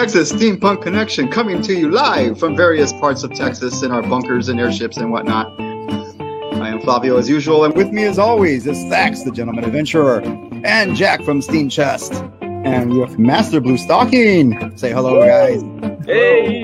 [0.00, 4.48] Texas Steampunk Connection coming to you live from various parts of Texas in our bunkers
[4.48, 5.52] and airships and whatnot.
[5.60, 10.22] I am Flavio as usual, and with me as always is Thax, the gentleman adventurer,
[10.64, 12.14] and Jack from Steam Chest.
[12.40, 14.74] And we have Master Blue Stocking.
[14.74, 15.60] Say hello, guys.
[16.06, 16.62] Hey!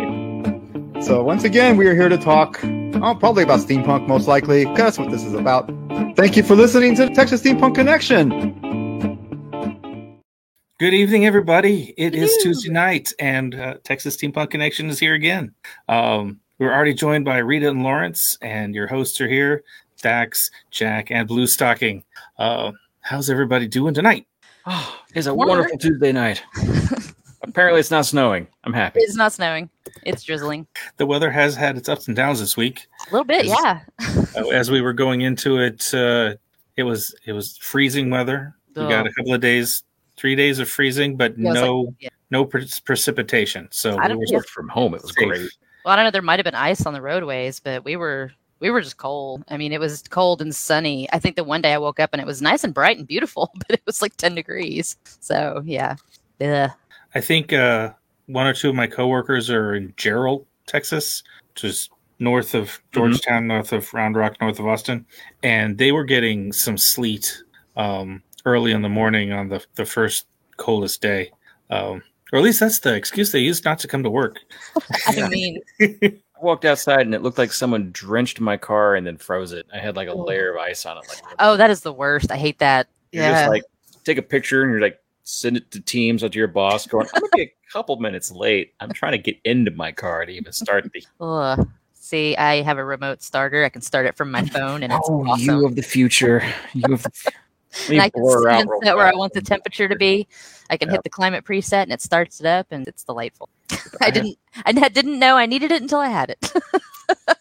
[1.03, 4.79] So once again, we are here to talk, oh, probably about steampunk, most likely, because
[4.79, 5.71] that's what this is about.
[6.17, 8.56] Thank you for listening to the Texas Steampunk Connection.
[10.79, 11.95] Good evening, everybody.
[11.97, 12.43] It is Hello.
[12.43, 15.55] Tuesday night, and uh, Texas Steampunk Connection is here again.
[15.89, 19.65] Um, we're already joined by Rita and Lawrence, and your hosts are here
[19.99, 22.05] Thax, Jack, and Blue Stocking.
[22.39, 24.27] Uh, how's everybody doing tonight?
[24.67, 25.61] Oh, it's a Wonderful.
[25.63, 26.43] wonderful Tuesday night.
[27.43, 28.47] Apparently, it's not snowing.
[28.65, 29.01] I'm happy.
[29.01, 29.71] It's not snowing.
[30.03, 30.67] It's drizzling.
[30.99, 32.87] The weather has had its ups and downs this week.
[33.09, 33.81] A little bit, Is- yeah.
[34.37, 36.35] Uh, as we were going into it, uh,
[36.77, 38.55] it was it was freezing weather.
[38.75, 39.83] We got a couple of days,
[40.17, 42.09] three days of freezing, but Yeah, it was like- no yeah.
[42.31, 43.69] no pre- precipitation.
[43.71, 44.95] So I we were Worked from home.
[44.95, 45.29] It was Safe.
[45.29, 45.51] great.
[45.85, 46.11] Well, I don't know.
[46.11, 49.45] There might have been ice on the roadways, but we were we were just cold.
[49.49, 51.09] I mean, it was cold and sunny.
[51.13, 53.07] I think the one day I woke up and it was nice and bright and
[53.07, 54.97] beautiful, but it was like ten degrees.
[55.21, 55.97] So yeah,
[56.41, 56.71] Ugh.
[57.15, 57.93] I think uh,
[58.27, 61.23] one or two of my coworkers are in Jarrell, Texas,
[61.55, 65.05] which is north of Georgetown, north of Round Rock, north of Austin,
[65.43, 67.43] and they were getting some sleet
[67.77, 71.31] um, early in the morning on the the first coldest day.
[71.69, 72.03] Um,
[72.33, 74.39] or at least that's the excuse they used not to come to work.
[75.07, 79.17] I mean, I walked outside and it looked like someone drenched my car and then
[79.17, 79.67] froze it.
[79.73, 80.25] I had like a Oh.
[80.25, 81.05] layer of ice on it.
[81.09, 82.31] Like, oh, that is the worst.
[82.31, 82.89] I hate that.
[83.13, 83.63] you're yeah, just like
[84.05, 87.07] take a picture and you're like send it to Teams or to your boss, going,
[87.15, 88.75] "I'm gonna be a couple minutes late.
[88.81, 91.69] I'm trying to get into my car to even start the." Ugh.
[91.95, 93.65] See, I have a remote starter.
[93.65, 95.45] I can start it from my phone, and it's oh, awesome.
[95.45, 96.45] you of the future!
[96.75, 97.11] You of the.
[97.25, 97.41] Let me
[97.89, 100.27] and I can blur out even real set where I want the temperature to be.
[100.71, 100.97] I can Yep.
[100.97, 103.49] hit the climate preset, and it starts it up, and it's delightful.
[104.01, 106.53] I didn't, I didn't know I needed it until I had it.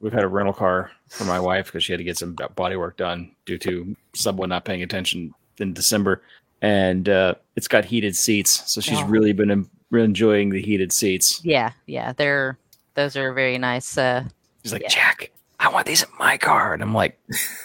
[0.00, 2.76] We've had a rental car for my wife because she had to get some body
[2.76, 6.22] work done due to someone not paying attention in December,
[6.62, 9.04] and uh, it's got heated seats, so she's Oh.
[9.06, 11.44] really been en- enjoying the heated seats.
[11.44, 12.56] yeah, yeah, they're
[12.94, 13.96] those are very nice.
[13.98, 14.24] Uh,
[14.62, 14.88] She's like, Yeah.
[14.88, 17.18] Jack, I want these in my car, and I'm like,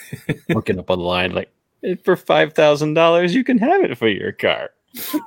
[0.50, 1.52] looking up on the line, like, "Eh,
[2.04, 4.72] for five thousand dollars, you can have it for your car.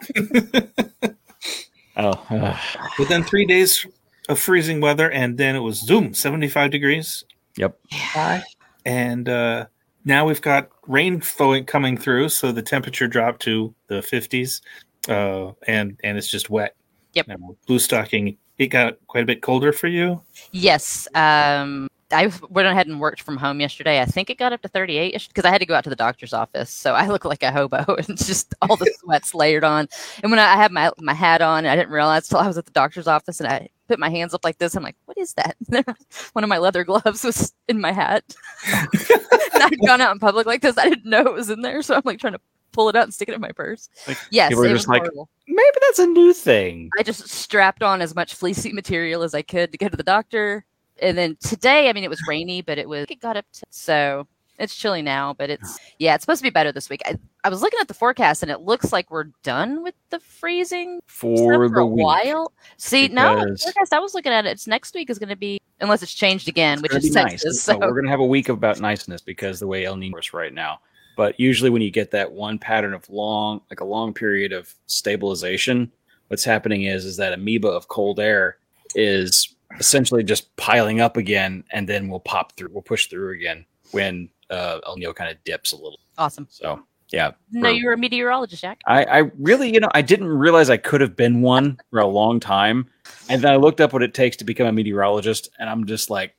[1.97, 2.57] oh, uh,
[2.99, 3.87] Within three days
[4.29, 7.25] of freezing weather, and then it was zoom, 75 degrees.
[7.57, 7.79] Yep.
[7.91, 8.43] High.
[8.85, 9.67] And uh,
[10.05, 14.61] now we've got rain flowing coming through, so the temperature dropped to the 50s,
[15.09, 16.75] uh, and and it's just wet.
[17.15, 17.29] Yep.
[17.29, 17.37] Now,
[17.67, 20.23] blue stocking, it got quite a bit colder for you.
[20.53, 24.01] yes, um, I went ahead and worked from home yesterday.
[24.01, 25.97] I think it got up to 38 because I had to go out to the
[25.97, 29.89] doctor's office, so I look like a hobo and just all the sweats layered on.
[30.23, 32.57] And when I, I had my my hat on, I didn't realize till I was
[32.59, 34.75] at the doctor's office, and I put my hands up like this.
[34.75, 35.57] I'm like, "What is that?"
[36.33, 38.25] One of my leather gloves was in my hat.
[38.67, 40.79] and I'd gone out in public like this.
[40.79, 42.41] I didn't know it was in there, so I'm like trying to
[42.73, 43.89] pull it out and stick it in my purse.
[44.07, 45.29] Like, yes, people were just like- horrible.
[45.47, 46.91] maybe that's a new thing.
[46.99, 50.03] I just strapped on as much fleecy material as I could to go to the
[50.03, 50.65] doctor.
[51.01, 53.65] And then today, I mean, it was rainy, but it was it got up to
[53.71, 54.27] so
[54.59, 57.01] it's chilly now, but it's yeah, it's supposed to be better this week.
[57.07, 60.19] I, I was looking at the forecast and it looks like we're done with the
[60.19, 62.05] freezing For for the a week.
[62.05, 62.53] while.
[62.77, 65.61] See, no, forecast I was looking at it, it's next week is going to be
[65.81, 67.45] unless it's changed again, It's which is Texas.
[67.45, 67.61] nice.
[67.63, 70.33] So we're gonna have a week of about niceness because the way El Nino is
[70.35, 70.81] right now.
[71.17, 74.73] But usually, when you get that one pattern of long, like a long period of
[74.87, 75.91] stabilization,
[76.29, 78.59] what's happening is is that amoeba of cold air
[78.95, 83.65] is essentially just piling up again, and then we'll pop through, we'll push through again
[83.93, 85.99] when uh, El Nino kind of dips a little.
[86.17, 86.47] awesome.
[86.51, 88.81] So yeah, No, we're- you were a meteorologist, Jack.
[88.87, 92.07] I, I really, you know, I didn't realize I could have been one for a
[92.07, 92.87] long time.
[93.31, 96.11] And then I looked up what it takes to become a meteorologist, and I'm just
[96.11, 96.35] like,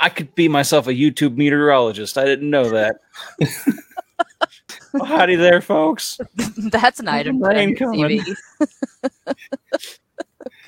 [0.00, 2.18] I could be myself a YouTube meteorologist.
[2.18, 2.96] I didn't know that.
[4.92, 6.18] well, howdy there, folks.
[6.56, 7.38] That's an item.
[7.38, 8.24] to put rain your coming.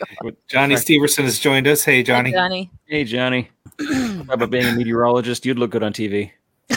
[0.22, 0.36] CV.
[0.48, 0.98] Johnny Sorry.
[0.98, 1.84] Steverson has joined us.
[1.84, 2.30] Hey, Johnny.
[2.30, 2.70] Hey, Johnny.
[2.86, 3.50] Hey, Johnny.
[4.26, 5.44] How about being a meteorologist?
[5.46, 6.30] You'd look good on TV.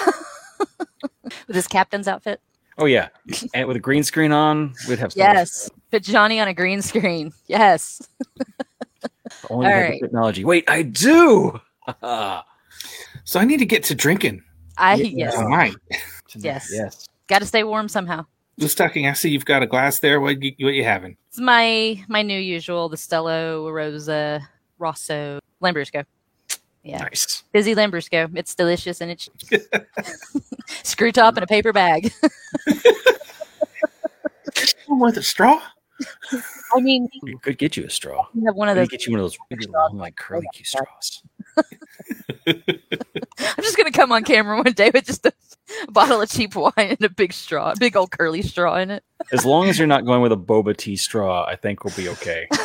[1.48, 2.42] With his captain's outfit.
[2.78, 3.10] Oh yeah,
[3.54, 5.70] and with a green screen on, we'd have so Yes.
[5.92, 7.31] Put Johnny on a green screen.
[7.48, 8.02] Yes.
[8.38, 9.08] fun.
[9.50, 10.02] Only we All had the right.
[10.02, 10.44] technology.
[10.46, 11.60] Wait, I do.
[13.25, 14.42] So I need to get to drinking
[14.78, 15.06] I Yeah.
[15.25, 15.36] yes.
[15.36, 15.75] tonight.
[16.36, 16.70] Yes.
[16.74, 17.08] Yes.
[17.28, 18.25] Got to stay warm somehow.
[18.58, 20.20] Blue stocking, I see you've got a glass there.
[20.22, 21.18] What you, what you having?
[21.30, 24.48] It's my my new usual, the Stella Rosa
[24.78, 26.06] Rosso Lambrusco.
[26.84, 27.44] Yeah, Nice.
[27.52, 28.30] busy Lambrusco.
[28.38, 29.30] It's delicious and it's
[30.84, 32.12] screw top in a paper bag.
[34.90, 35.62] with a straw?
[36.76, 38.28] I mean, We could get you a straw.
[38.34, 38.90] you have one of those.
[38.90, 41.24] get you one of those really long, like curly straws.
[42.46, 45.34] I'm just gonna come on camera one day with just a
[45.90, 49.04] bottle of cheap wine and a big straw, a big old curly straw in it.
[49.31, 52.10] As long as you're not going with a boba tea straw, I think we'll be
[52.10, 52.48] okay.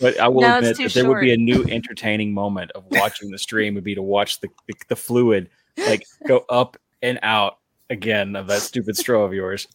[0.00, 3.30] But I will No, admit that there would be a new entertaining moment of watching
[3.30, 7.58] the stream would be to watch the, the, the fluid like go up and out
[7.90, 9.66] again of that stupid straw of yours.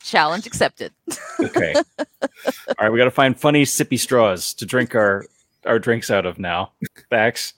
[0.00, 0.92] Challenge accepted.
[1.40, 1.74] Okay.
[1.98, 2.06] All
[2.80, 5.24] right, we got to find funny sippy straws to drink our
[5.64, 6.72] our drinks out of now.
[7.10, 7.54] Thax.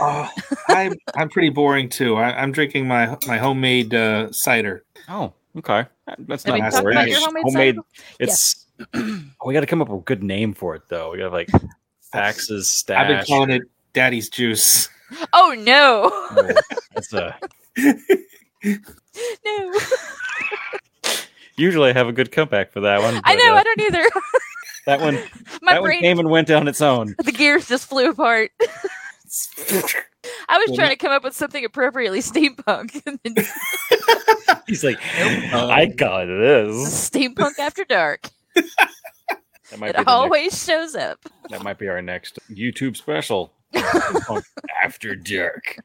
[0.00, 0.28] Oh,
[0.68, 2.16] I'm I'm pretty boring too.
[2.16, 4.84] I, I'm drinking my my homemade uh, cider.
[5.08, 5.86] Oh, okay.
[6.18, 6.96] That's Have not we boring.
[6.96, 7.80] about It's your homemade cider?
[8.18, 11.12] It's oh, we got to come up with a good name for it though.
[11.12, 11.48] We got like
[12.12, 13.00] Fax's stash.
[13.00, 13.62] I've been calling it
[13.92, 14.88] Daddy's Juice.
[15.32, 16.52] Oh no, Oh,
[16.94, 17.36] that's a,
[19.44, 19.72] no!
[21.56, 23.20] usually I have a good comeback for that one.
[23.24, 23.52] I know.
[23.54, 24.04] uh, I don't either.
[24.86, 25.14] that one.
[25.62, 27.14] My that one came and went on its own.
[27.24, 28.50] the gears just flew apart.
[30.48, 33.00] I was Well, trying to come up with something appropriately steampunk.
[34.66, 34.96] He's like,
[35.52, 37.10] Um, I got this.
[37.10, 38.28] steampunk after dark.
[38.54, 41.20] That might, It be the next, always shows up.
[41.50, 43.52] that might be our next YouTube special.
[44.82, 45.76] After dark.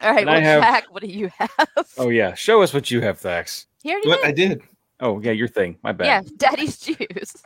[0.00, 1.50] All right, And well, have- Jack, what do you have?
[1.98, 3.66] Oh yeah, show us what you have, Thax.
[3.82, 4.26] He already What did.
[4.26, 4.62] I did.
[5.00, 5.76] Oh yeah, your thing.
[5.82, 6.06] My bad.
[6.06, 7.36] Yeah, Daddy's juice.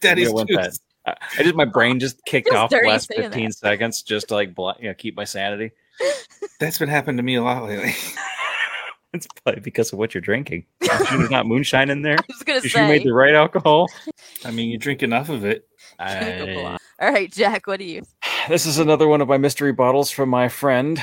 [0.00, 0.78] Daddy's I want Juice.
[1.06, 1.18] That.
[1.20, 4.28] I, I just my brain just kicked Feels off the last saying fifteen seconds just
[4.28, 5.72] to like bl- you know, keep my sanity.
[6.60, 7.94] That's been happening to me a lot lately.
[9.12, 10.66] It's probably because of what you're drinking.
[10.80, 12.16] There's not moonshine in there.
[12.18, 12.88] I was gonna You say.
[12.88, 13.86] made the right alcohol.
[14.44, 15.68] I mean, you drink enough of it.
[16.00, 18.02] I- All right, Jack, what do you?
[18.48, 21.00] this is another one of my mystery bottles from my friend.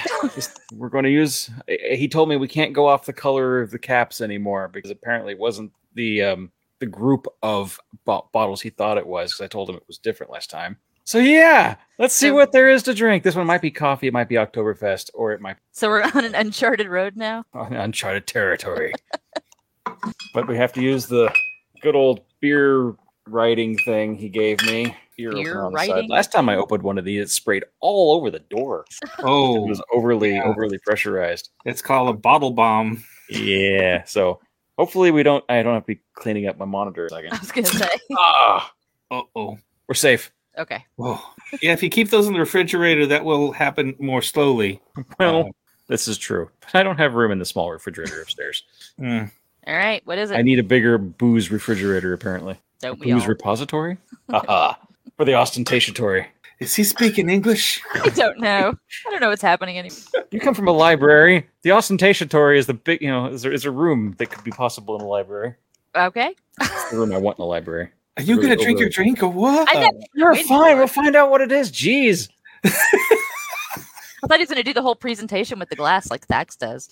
[0.73, 1.49] We're going to use.
[1.69, 5.31] He told me we can't go off the color of the caps anymore because apparently
[5.31, 9.31] it wasn't the um, the group of bo- bottles he thought it was.
[9.31, 10.75] Because I told him it was different last time.
[11.05, 13.23] So yeah, let's see So- what there is to drink.
[13.23, 16.25] This one might be coffee, it might be Oktoberfest, or it might So we're on
[16.25, 17.43] an uncharted road now.
[17.53, 18.93] on uncharted territory.
[20.33, 21.33] but we have to use the
[21.81, 22.93] good old beer
[23.27, 24.95] writing thing he gave me.
[25.17, 25.89] Beer, Beer opener on the side.
[25.91, 26.09] writing?
[26.09, 28.85] Last time I opened one of these, it sprayed all over the door.
[29.19, 30.43] Oh, it was overly Yeah.
[30.43, 31.49] overly pressurized.
[31.65, 33.03] it's called a bottle bomb.
[33.29, 34.03] Yeah.
[34.05, 34.39] So
[34.81, 35.43] hopefully we don't.
[35.47, 37.05] I don't have to be cleaning up my monitor.
[37.05, 37.39] in a I second.
[37.39, 37.97] was gonna say.
[38.17, 38.73] Ah,
[39.11, 39.57] Uh oh.
[39.87, 40.31] we're safe.
[40.57, 40.83] Okay.
[40.95, 41.19] Whoa.
[41.61, 44.81] Yeah, if you keep those in the refrigerator, that will happen more slowly.
[45.19, 45.51] Well, Uh,
[45.87, 46.49] this is true.
[46.61, 48.63] But I don't have room in the small refrigerator upstairs.
[48.99, 49.31] mm.
[49.67, 50.01] All right.
[50.05, 50.35] What is it?
[50.37, 52.13] I need a bigger booze refrigerator.
[52.13, 53.29] Apparently, Don't we booze all?
[53.29, 53.97] repository.
[54.29, 54.73] Haha.
[55.17, 56.25] For the ostentatory.
[56.61, 57.81] Is he speaking English?
[57.95, 58.75] I don't know.
[59.07, 59.97] I don't know what's happening anymore.
[60.29, 61.47] You come from a library.
[61.63, 64.51] The ostentatory is the big, you know, is there is a room that could be
[64.51, 65.55] possible in a library.
[65.95, 66.35] Okay.
[66.61, 67.89] It's the room I want in a library.
[68.17, 69.67] Are you Really going to drink your drink or what?
[69.75, 69.89] I.
[70.13, 70.77] You're fine.
[70.77, 71.71] We'll find out what it is.
[71.71, 72.29] Jeez.
[72.63, 76.89] I thought he was gonna do the whole presentation with the glass like Thax does.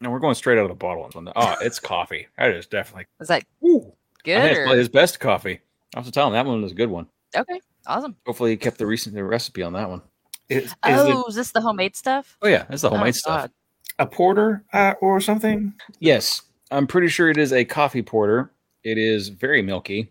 [0.00, 1.10] No, we're going straight out of the bottle.
[1.16, 1.32] on this.
[1.34, 2.28] Oh, ah, it's coffee.
[2.38, 3.06] That is definitely.
[3.18, 3.78] Was that Ooh.
[3.78, 3.94] I think
[4.24, 4.44] good?
[4.44, 4.78] it's probably Or...
[4.78, 5.60] his best coffee.
[5.96, 7.08] I have to tell him that one was a good one.
[7.36, 7.60] Okay.
[7.86, 8.16] Awesome.
[8.26, 10.02] Hopefully, he kept the recent the recipe on that one.
[10.48, 12.36] Is, is Oh, it is this the homemade stuff?
[12.42, 13.50] Oh yeah, it's the homemade Oh, stuff.
[13.98, 15.72] A porter uh, or something?
[16.00, 18.52] Yes, I'm pretty sure it is a coffee porter.
[18.84, 20.10] It is very milky,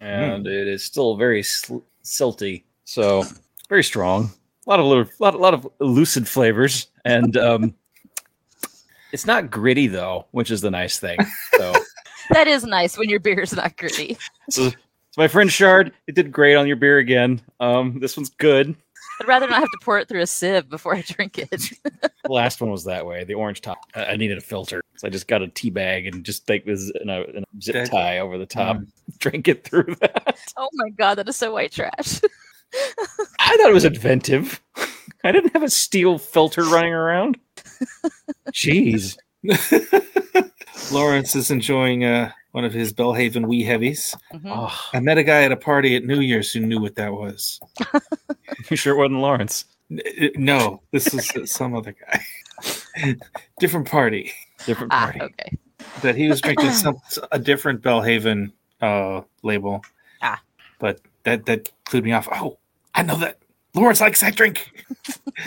[0.00, 2.64] and it is still very sl- silty.
[2.84, 3.24] So
[3.68, 4.30] very strong.
[4.66, 7.74] A lot of little, lot, lot of lucid flavors, and um,
[9.12, 11.18] it's not gritty though, which is the nice thing.
[11.56, 11.72] So,
[12.30, 14.16] That is nice when your beer is not gritty.
[14.48, 14.70] so,
[15.12, 17.40] so my friend Shard, it did great on your beer again.
[17.60, 18.74] Um, this one's good.
[19.20, 21.70] I'd rather not have to pour it through a sieve before I drink it.
[22.24, 23.24] The last one was that way.
[23.24, 23.78] The orange top.
[23.96, 26.64] I, I needed a filter, so I just got a tea bag and just like
[26.64, 28.78] this in a, in a zip That- tie over the top.
[29.18, 30.38] Drink it through that.
[30.56, 32.20] oh my god, that is so white trash.
[33.40, 34.60] I thought it was inventive.
[35.24, 37.38] I didn't have a steel filter running around.
[38.52, 39.16] Jeez.
[40.92, 44.14] Lawrence is enjoying uh, one of his Belhaven wee heavies.
[44.32, 44.42] Mhm.
[44.46, 47.12] Oh, I met a guy at a party at New Year's who knew what that
[47.12, 47.60] was.
[48.70, 49.64] you sure it wasn't Lawrence?
[49.92, 52.24] Uh, No, this is some other guy.
[53.58, 54.32] Different party.
[54.66, 55.20] Different Ah, party.
[55.22, 55.58] okay.
[56.02, 56.96] That he was drinking some
[57.32, 59.82] a different Belhaven uh, label.
[60.22, 60.40] Ah.
[60.78, 62.28] But that that clued me off.
[62.32, 62.58] Oh,
[62.94, 63.38] I know that.
[63.74, 64.70] Lawrence likes that drink.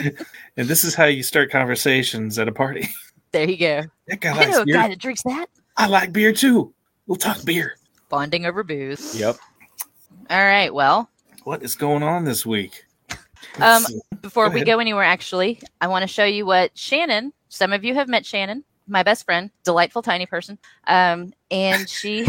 [0.56, 2.88] and this is how you start conversations at a party.
[3.32, 3.82] There you go.
[4.08, 4.74] That guy I likes know a beer.
[4.76, 5.46] guy that drinks that.
[5.76, 6.72] I like beer too.
[7.06, 7.76] We'll talk beer.
[8.08, 9.18] Bonding over booze.
[9.18, 9.36] Yep.
[10.30, 10.72] All right.
[10.72, 11.08] Well,
[11.44, 12.84] What is going on this week?
[13.60, 13.84] Um,
[14.22, 17.32] before Go we go anywhere, actually, I want to show you what Shannon.
[17.48, 20.58] Some of you have met Shannon, my best friend, delightful tiny person.
[20.86, 22.26] Um, and she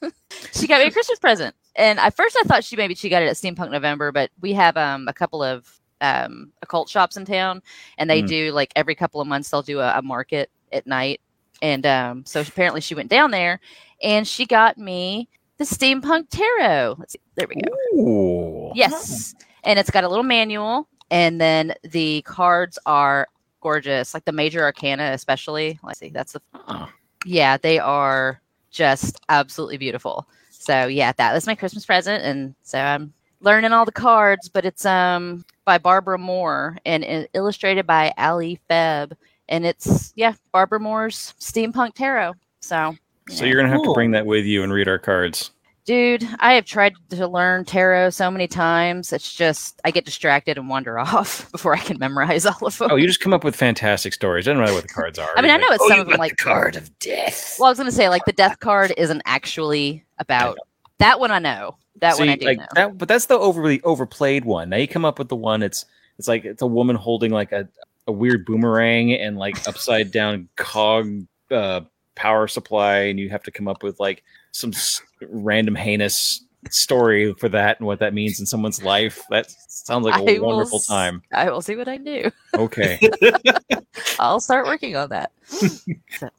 [0.52, 3.22] she got me a Christmas present, and at first I thought she maybe she got
[3.22, 7.24] it at Steampunk November, but we have um a couple of um occult shops in
[7.24, 7.62] town,
[7.96, 8.28] and they Mm.
[8.28, 11.20] do like every couple of months they'll do a, a market at night,
[11.62, 13.60] and um so apparently she went down there,
[14.02, 16.96] and she got me the Steampunk Tarot.
[16.98, 18.00] Let's see, there we go.
[18.00, 18.72] Ooh.
[18.74, 19.34] Yes.
[19.64, 20.88] And it's got a little manual.
[21.10, 23.28] And then the cards are
[23.60, 25.78] gorgeous, like the major arcana, especially.
[25.82, 26.88] Let's see, that's the, Oh.
[27.24, 30.28] yeah, they are just absolutely beautiful.
[30.50, 32.22] So, yeah, that was my Christmas present.
[32.24, 37.86] And so I'm learning all the cards, but it's um by Barbara Moore and illustrated
[37.86, 39.08] by Aly Fell.
[39.48, 42.34] And it's, yeah, Barbara Moore's Steampunk Tarot.
[42.60, 42.96] So,
[43.28, 43.50] So yeah.
[43.50, 43.94] you're gonna have Cool.
[43.94, 45.50] to bring that with you and read our cards.
[45.84, 49.12] Dude, I have tried to learn tarot so many times.
[49.12, 52.90] It's just I get distracted and wander off before I can memorize all of them.
[52.90, 54.46] Oh, you just come up with fantastic stories.
[54.46, 55.30] Doesn't matter what the cards are.
[55.36, 57.54] I mean, I know like, it's "Oh, some of them like the card of death.
[57.60, 60.58] Well, I was gonna say like the death card isn't actually about
[60.98, 61.30] that one.
[61.30, 62.66] I know that one I do like know.
[62.74, 64.68] that, but that's the overly overplayed one.
[64.70, 65.62] Now you come up with the one.
[65.62, 65.84] It's
[66.18, 67.68] it's like it's a woman holding like a,
[68.06, 71.80] a weird boomerang and like upside down cog uh,
[72.14, 74.22] power supply, and you have to come up with like
[74.52, 79.22] some s- random heinous story for that and what that means in someone's life.
[79.30, 81.22] That sounds like a I wonderful s- time.
[81.32, 82.30] I will see what I do.
[82.54, 82.98] Okay,
[84.18, 85.30] I'll start working on that.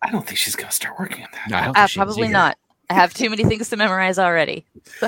[0.02, 1.50] I don't think she's gonna start working on that.
[1.50, 2.58] No, I don't Uh, think she probably not.
[2.90, 4.66] I have too many things to memorize already.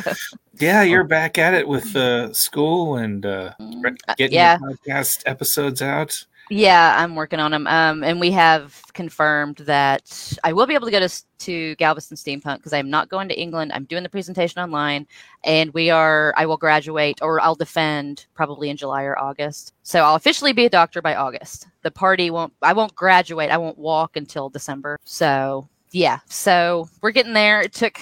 [0.59, 4.57] Yeah, you're back at it with uh, school and uh, Uh, getting yeah.
[4.59, 6.25] your podcast episodes out.
[6.51, 7.67] Yeah, I'm working on them.
[7.67, 12.17] Um, and we have confirmed that I will be able to go to, to Galveston
[12.17, 13.71] Steampunk because I'm not going to England.
[13.73, 15.05] I'm doing the presentation online,
[15.43, 16.33] and we are.
[16.37, 19.73] I will graduate or I'll defend probably in July or August.
[19.83, 21.67] So I'll officially be a doctor by August.
[21.83, 22.53] The party won't.
[22.63, 23.51] I won't graduate.
[23.51, 24.97] I won't walk until December.
[25.05, 26.19] So yeah.
[26.27, 27.61] So we're getting there.
[27.61, 27.99] It took.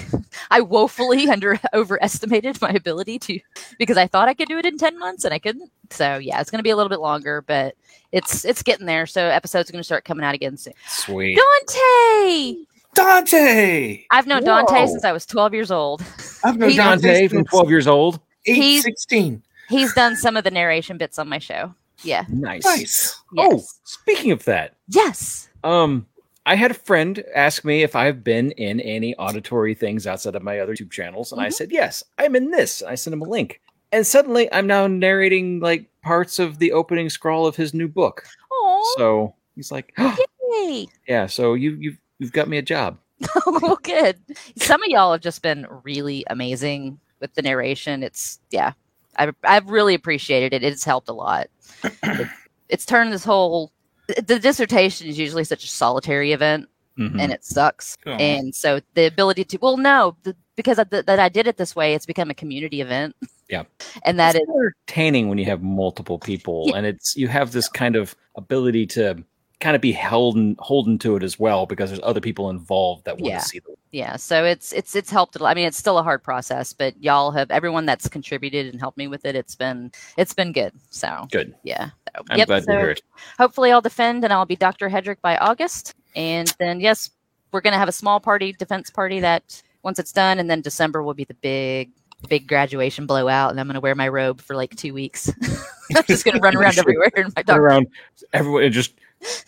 [0.52, 3.40] I woefully under overestimated my ability to
[3.80, 5.72] because I thought I could do it in ten months and I couldn't.
[5.90, 7.76] So yeah, it's going to be a little bit longer, but
[8.12, 9.06] it's it's getting there.
[9.06, 10.74] So episodes are going to start coming out again soon.
[10.88, 11.40] sweet.
[11.68, 12.56] Dante,
[12.94, 16.04] Dante, I've known Dante since I was 12 years old.
[16.44, 18.20] I've known Dante Dante from twelve years old.
[18.46, 19.44] eight, He's- 16.
[19.70, 21.74] He's done some of the narration bits on my show.
[22.02, 22.24] Yeah.
[22.30, 22.64] Nice.
[22.64, 23.22] Nice.
[23.38, 25.50] Oh, speaking of that, Yes.
[25.64, 26.06] Um,
[26.48, 30.44] I had a friend ask me if I've been in any auditory things outside of
[30.44, 31.54] my other YouTube channels, and I Mhm.
[31.54, 32.82] said yes, I'm in this.
[32.82, 33.60] And I sent him a link,
[33.92, 38.24] and suddenly I'm now narrating like parts of the opening scroll of his new book.
[38.50, 39.94] Oh, So he's like,
[40.52, 40.88] yay.
[41.08, 42.98] "Yeah, so you you've you've got me a job."
[43.46, 44.18] well, good.
[44.56, 48.04] Some of y'all have just been really amazing with the narration.
[48.04, 48.72] It's yeah,
[49.18, 50.64] I've I've really appreciated it.
[50.64, 51.48] It's helped a lot.
[51.84, 52.28] It-
[52.70, 53.72] it's turned this whole
[54.08, 57.20] the dissertation is usually such a solitary event, Mhm.
[57.22, 57.98] and it sucks.
[58.06, 58.12] Oh.
[58.12, 61.58] And so the ability to well, no, the, because of the, that I did it
[61.58, 63.16] this way, it's become a community event.
[63.50, 63.64] Yeah.
[64.04, 66.78] and that it's is entertaining when you have multiple people, Yeah.
[66.78, 69.24] and it's you have this kind of ability to
[69.60, 73.16] kind of be held holden to it as well because there's other people involved that
[73.18, 73.40] want Yeah.
[73.40, 75.50] to see the yeah so it's it's it's helped a lot.
[75.50, 78.98] i mean it's still a hard process but y'all have everyone that's contributed and helped
[78.98, 81.56] me with it it's been it's been good so good.
[81.64, 83.02] yeah so, I'm yep, glad so to hear it.
[83.38, 87.10] hopefully i'll defend and i'll be dr hedrick by august and then yes
[87.52, 90.62] we're going to have a small party defense party that once it's done and then
[90.62, 91.92] december will be the big
[92.30, 95.32] big graduation blowout and i'm going to wear my robe for like two weeks
[95.96, 97.88] i'm just going to run around everywhere in my doctor around
[98.34, 98.94] everyone and just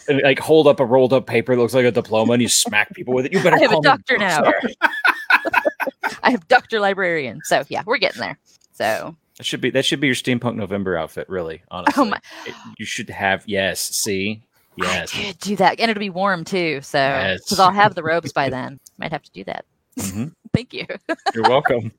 [0.08, 2.50] and, like hold up a rolled up paper that looks like a diploma and you
[2.50, 3.34] smack people with it.
[3.34, 4.42] You better I have a call me doctor now.
[6.24, 8.38] i have dr librarian so yeah we're getting there
[8.74, 11.62] so That should be that should be your steampunk November outfit, really.
[11.72, 13.80] Honestly, Oh my- It- you should have yes.
[13.82, 14.42] See,
[14.76, 15.14] yes.
[15.16, 16.82] I could do that, and it'll be warm too.
[16.82, 17.44] So, Yes.
[17.46, 19.66] because I'll have the robes by then, might have to do that.
[19.98, 20.34] Mhm.
[20.54, 20.86] Thank you.
[21.34, 21.92] You're welcome.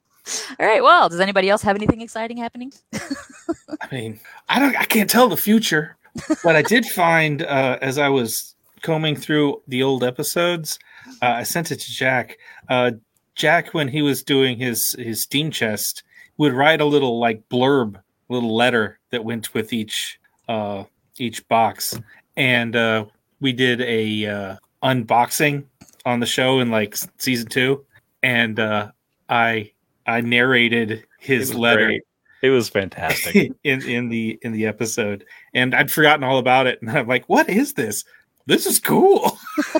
[0.59, 0.83] All right.
[0.83, 2.73] Well, does anybody else have anything exciting happening?
[2.95, 5.97] I mean, I don't, I can't tell the future,
[6.43, 10.79] but I did find uh, as I was combing through the old episodes,
[11.23, 12.39] uh, I sent it to Jack.
[12.69, 12.93] Uh,
[13.35, 16.03] Jack, when he was doing his his Steam chest,
[16.37, 20.85] would write a little like blurb, little letter that went with each uh,
[21.19, 21.99] each box,
[22.37, 23.05] and uh,
[23.41, 25.65] we did a uh, unboxing
[26.07, 27.85] on the show in like season two,
[28.23, 28.91] and uh,
[29.29, 29.73] I
[30.07, 32.03] I narrated his letter great.
[32.43, 33.53] It was fantastic.
[33.65, 36.81] in in the in the episode, and I'd forgotten all about it.
[36.81, 38.05] And I'm like, "What is this?
[38.47, 39.39] This is cool."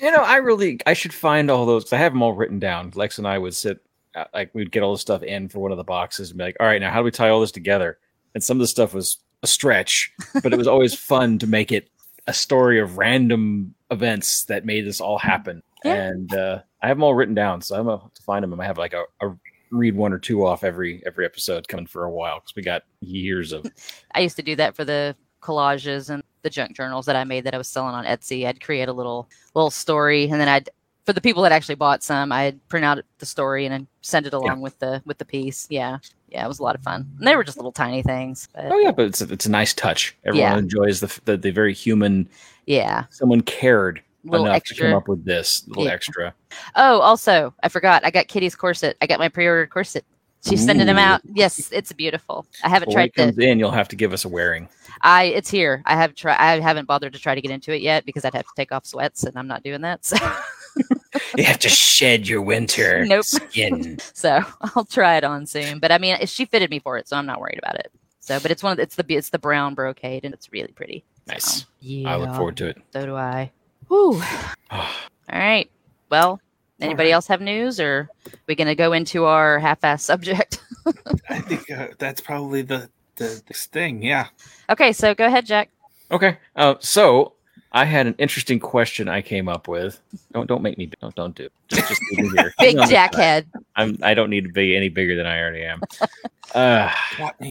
[0.00, 2.58] you know, I really I should find all those because I have them all written
[2.58, 2.92] down.
[2.94, 3.80] Lex and I would sit
[4.14, 6.44] uh, like we'd get all the stuff in for one of the boxes and be
[6.44, 7.98] like, "All right, now how do we tie all this together?"
[8.34, 10.12] And some of the stuff was a stretch,
[10.42, 11.88] but it was always fun to make it
[12.26, 15.62] a story of random events that made this all happen.
[15.84, 15.94] Yeah.
[15.94, 18.52] and uh, I have them all written down, so I'm gonna have to find them.
[18.52, 19.36] and I have like a, a
[19.70, 22.82] read one or two off every every episode coming for a while because we got
[23.00, 23.66] years of.
[24.14, 27.44] I used to do that for the collages and the junk journals that I made
[27.44, 28.46] that I was selling on Etsy.
[28.46, 30.70] I'd create a little little story, and then I'd
[31.04, 34.26] for the people that actually bought some, I'd print out the story and then send
[34.26, 35.66] it along with the with the piece.
[35.70, 35.98] Yeah,
[36.28, 37.10] yeah, it was a lot of fun.
[37.18, 38.46] And they were just little tiny things.
[38.54, 40.14] But Oh yeah, but it's a, it's a nice touch.
[40.24, 40.58] Everyone Yeah.
[40.58, 42.28] enjoys the, the the very human.
[42.66, 44.88] yeah, Someone cared little enough to extra.
[44.88, 45.92] come up with this little Yeah.
[45.92, 46.34] extra.
[46.76, 48.04] Oh, also, I forgot.
[48.04, 48.96] I got Kitty's corset.
[49.00, 50.04] I got my pre-ordered corset.
[50.48, 51.20] She's sending them out.
[51.34, 52.46] Yes, it's beautiful.
[52.62, 53.22] I haven't when tried it to.
[53.24, 54.68] comes in, you'll have to give us a wearing.
[55.02, 55.82] I it's here.
[55.84, 56.36] I have tried.
[56.38, 58.70] I haven't bothered to try to get into it yet because I'd have to take
[58.70, 60.04] off sweats, and I'm not doing that.
[60.04, 60.16] So,
[61.36, 63.24] You have to shed your winter Nope.
[63.24, 63.98] skin.
[64.14, 65.80] so I'll try it on soon.
[65.80, 67.90] But I mean, she fitted me for it, so I'm not worried about it.
[68.20, 70.72] So, but it's one of the, it's the it's the brown brocade, and it's really
[70.72, 71.04] pretty.
[71.26, 71.44] Nice.
[71.62, 72.78] So, yeah, I look forward to it.
[72.92, 73.50] So do I.
[73.88, 74.22] Whew.
[74.70, 74.86] All
[75.30, 75.70] right.
[76.10, 76.40] Well,
[76.80, 77.14] anybody right.
[77.14, 78.08] else have news, or
[78.46, 80.62] we gonna go into our half-ass subject?
[81.28, 84.02] I think uh, that's probably the the this thing.
[84.02, 84.28] Yeah.
[84.70, 85.70] okay, so go ahead, Jack.
[86.10, 86.38] Okay.
[86.56, 87.34] Uh, so
[87.72, 90.00] I had an interesting question I came up with.
[90.32, 91.48] Don't don't make me don't don't do.
[91.68, 92.54] Just just leave me here.
[92.58, 93.46] Big No, jackhead.
[93.76, 95.80] I'm I don't need to be any bigger than I already am.
[96.54, 96.90] Uh,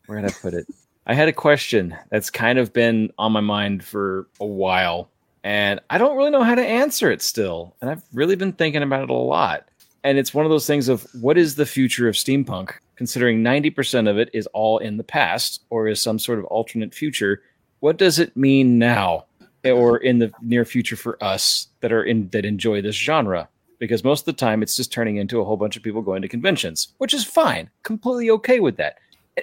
[0.08, 0.66] where did I put it?
[1.06, 5.08] I had a question that's kind of been on my mind for a while,
[5.48, 7.74] and I don't really know how to answer it still.
[7.80, 9.66] And I've really been thinking about it a lot.
[10.04, 14.10] And it's one of those things of what is the future of steampunk, considering 90%
[14.10, 17.42] of it is all in the past or is some sort of alternate future.
[17.80, 19.24] What does it mean now
[19.64, 23.48] or in the near future for us that are in that enjoy this genre?
[23.80, 26.24] Because most of the time it's just turning into a whole bunch of people going
[26.24, 27.70] to conventions, which is fine.
[27.84, 28.98] Completely okay with that.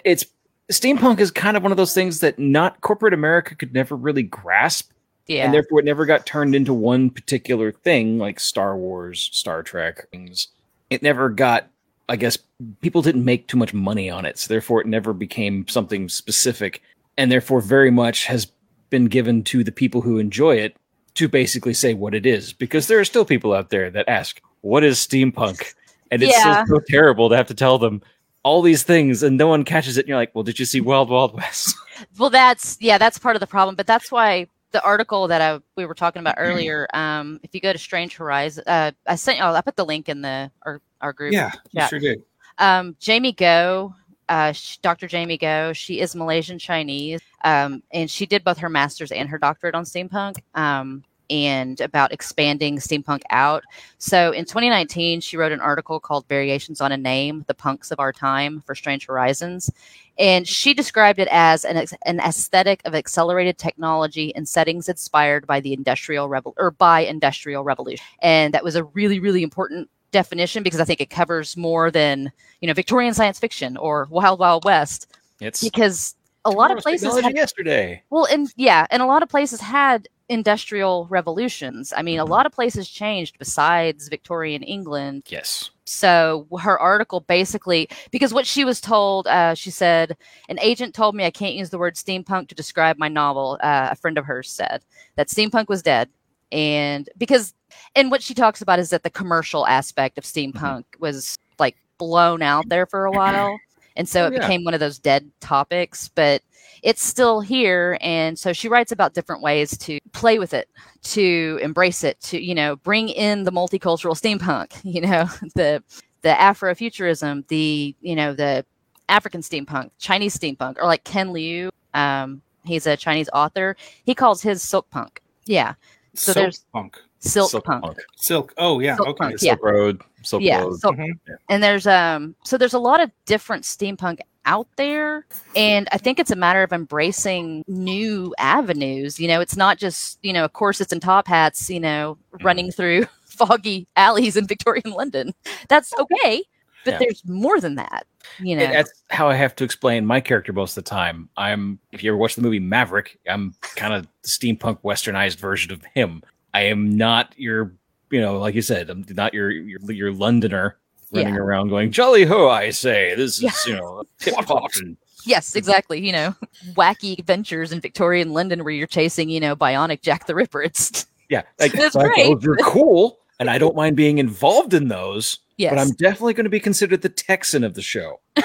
[0.05, 0.27] It's
[0.71, 4.23] steampunk is kind of one of those things that not corporate America could never really
[4.23, 4.91] grasp
[5.27, 5.45] Yeah.
[5.45, 10.09] and therefore it never got turned into one particular thing like Star Wars, Star Trek
[10.11, 10.49] things.
[10.91, 11.69] It never got,
[12.09, 12.37] I guess,
[12.83, 16.83] people didn't make too much money on it, so therefore it never became something specific,
[17.17, 18.49] and therefore very much has
[18.91, 20.77] been given to the people who enjoy it
[21.15, 24.41] to basically say what it is, because there are still people out there that ask,
[24.61, 25.73] "What is steampunk?"
[26.11, 26.65] and it's Yeah.
[26.67, 28.03] so, so terrible to have to tell them
[28.43, 30.01] all these things, and no one catches it.
[30.03, 31.75] And you're like, "Well, did you see Wild Wild West?"
[32.19, 33.77] Well, that's yeah, that's part of the problem.
[33.77, 36.87] But that's why the article that I we were talking about earlier.
[36.93, 39.41] Um, if you go to Strange Horizon, uh, I sent.
[39.41, 41.33] Oh, I put the link in the our our group.
[41.33, 41.53] Yeah.
[41.73, 41.91] You chat.
[41.91, 42.23] sure did.
[42.59, 43.95] Um, Jaymee Goh,
[44.29, 45.09] uh, Dr.
[45.09, 49.39] Jaymee Goh, she is Malaysian Chinese, um, and she did both her master's and her
[49.39, 50.37] doctorate on steampunk.
[50.55, 53.65] Um, and about expanding steampunk out.
[53.99, 58.01] So in 2019, she wrote an article called Variations on a Name The Punks of
[58.01, 59.71] Our Time for Strange Horizons.
[60.17, 65.61] And she described it as an, an aesthetic of accelerated technology and settings inspired by
[65.61, 68.05] the industrial revol- or by industrial revolution.
[68.21, 72.31] And that was a really, really important definition because I think it covers more than
[72.61, 75.09] you know Victorian science fiction or Wild Wild West
[75.41, 78.01] It's because a lot of places had, yesterday.
[78.11, 81.93] well and yeah and a lot of places had industrial revolutions.
[81.97, 85.25] I mean, a lot of places changed besides Victorian England.
[85.29, 85.71] Yes.
[85.87, 90.17] so her article basically because what she was told uh, she said
[90.49, 93.89] an agent told me i can't use the word steampunk to describe my novel uh,
[93.91, 94.83] a friend of hers said
[95.17, 96.09] that steampunk was dead.
[96.53, 97.55] And because
[97.97, 102.43] and what she talks about is that the commercial aspect of steampunk was like blown
[102.43, 103.59] out there for a while
[103.97, 104.41] and so Oh, it yeah.
[104.41, 106.43] became one of those dead topics but
[106.83, 110.69] it's still here and so she writes about different ways to play with it
[111.03, 115.83] to embrace it to you know bring in the multicultural steampunk you know the
[116.23, 118.65] the afrofuturism the you know the
[119.09, 124.43] african steampunk chinese steampunk or like ken liu um he's a chinese author he calls
[124.43, 125.75] his silk punk yeah
[126.15, 126.99] So Silk there's- punk.
[127.31, 127.99] Silk, Silk punk punk.
[128.17, 128.53] Silk.
[128.59, 128.97] Oh yeah.
[128.97, 129.19] Silk okay.
[129.19, 129.53] punk, yeah.
[129.53, 130.03] Silk Road.
[130.23, 130.79] Silk yeah Road.
[130.81, 131.13] silk Mhm.
[131.51, 136.19] and there's um so there's a lot of different steampunk out there and i think
[136.19, 140.93] it's a matter of embracing new avenues you know it's not just you know corsets
[140.93, 145.33] and top hats you know running through foggy alleys in victorian london
[145.69, 146.43] that's okay
[146.87, 146.99] but Yeah.
[147.01, 148.07] there's more than that
[148.41, 151.29] you know And That's how I have to explain my character most of the time.
[151.37, 155.73] I'm if you ever watch the movie Maverick, I'm kind of the steampunk westernized version
[155.73, 156.23] of him.
[156.55, 157.75] I am not your,
[158.11, 160.79] you know, like you said, I'm not your your, your Londoner
[161.13, 161.41] running Yeah.
[161.41, 162.49] around going jolly ho.
[162.49, 163.51] I say this is Yeah.
[163.67, 166.35] you know top and yes exactly you know
[166.75, 171.07] wacky adventures in victorian london where you're chasing you know bionic jack the ripper it's
[171.31, 172.41] yeah, like, That's like, great.
[172.41, 175.39] those are cool, and I don't mind being involved in those.
[175.57, 178.21] yes But I'm definitely going to be considered the Texan of the show.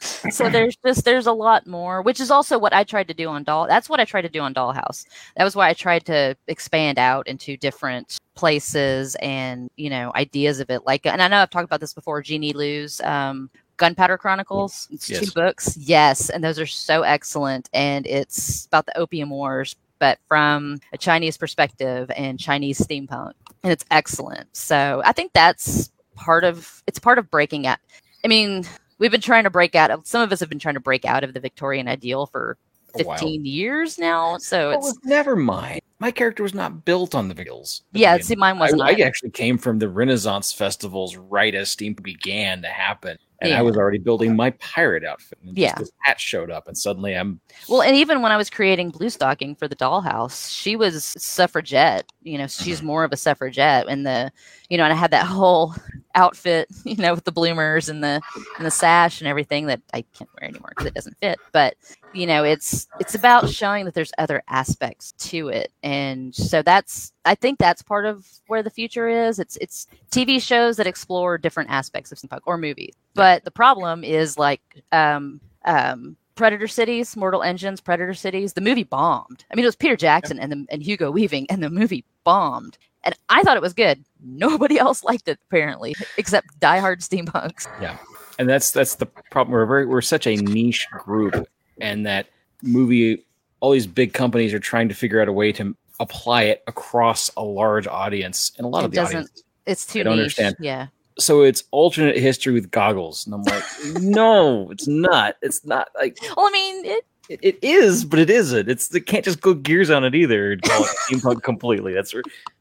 [0.00, 3.28] so there's just there's a lot more, which is also what I tried to do
[3.28, 3.66] on Doll.
[3.66, 5.06] That's what I tried to do on Dollhouse.
[5.36, 10.60] That was why I tried to expand out into different places and you know ideas
[10.60, 10.86] of it.
[10.86, 12.22] Like, and I know I've talked about this before.
[12.22, 14.88] Jeannie Lin's um, Gunpowder Chronicles.
[14.90, 15.20] It's Yes.
[15.20, 15.76] two books.
[15.76, 17.68] Yes, and those are so excellent.
[17.72, 23.32] And it's about the Opium Wars, but from a Chinese perspective and Chinese steampunk,
[23.62, 24.48] and it's excellent.
[24.56, 27.80] So I think that's part of it's part of breaking up.
[28.24, 28.66] I mean,
[29.00, 31.04] we've been trying to break out of some of us have been trying to break
[31.04, 32.56] out of the Victorian ideal for
[32.94, 33.18] A while.
[33.18, 34.38] 15 years now.
[34.38, 35.80] So Well, it's never mind.
[36.00, 37.82] My character was not built on the Vigils.
[37.92, 38.82] yeah, see, mine wasn't.
[38.82, 39.04] I either.
[39.04, 43.58] actually came from the Renaissance festivals right as steam began to happen, and Yeah.
[43.58, 45.38] I was already building my pirate outfit.
[45.44, 45.74] And Yeah.
[45.76, 49.10] this hat showed up, and suddenly I'm Well, and even when I was creating Blue
[49.10, 52.10] Stocking for the Dollhouse, she was suffragette.
[52.22, 52.64] You know, Mm-hmm.
[52.64, 54.32] she's more of a suffragette, and the,
[54.70, 55.74] you know, and I had that whole
[56.14, 58.20] outfit, you know, with the bloomers and the
[58.56, 61.38] and the sash and everything that I can't wear anymore because it doesn't fit.
[61.52, 61.74] But
[62.12, 65.89] you know, it's it's about showing that there's other aspects to it, and
[66.34, 69.38] so that's I think that's part of where the future is.
[69.38, 72.94] It's it's TV shows that explore different aspects of steampunk or movies.
[73.14, 78.54] But the problem is like um um Predator Cities, Mortal Engines, Predator Cities.
[78.54, 79.44] The movie bombed.
[79.50, 82.78] I mean, it was Peter Jackson and the, and Hugo Weaving, and the movie bombed.
[83.04, 84.02] And I thought it was good.
[84.22, 87.66] Nobody else liked it apparently, except diehard steampunks.
[87.80, 87.98] Yeah.
[88.38, 89.52] And that's that's the problem.
[89.52, 91.46] We're very we're such a niche group,
[91.78, 92.28] and that
[92.62, 93.26] movie,
[93.60, 97.30] all these big companies are trying to figure out a way to apply it across
[97.36, 99.42] a large audience, and a lot It of the doesn't- audience.
[99.66, 100.38] It's too I don't niche.
[100.38, 100.56] understand.
[100.58, 100.86] Yeah,
[101.18, 103.62] So it's alternate history with goggles, and I'm like,
[104.02, 105.36] no, it's not.
[105.42, 108.68] It's not like well, I mean, it, it, it is, but it isn't.
[108.68, 111.92] It's they can't just go gears on it either and call it steampunk completely.
[111.92, 112.14] That's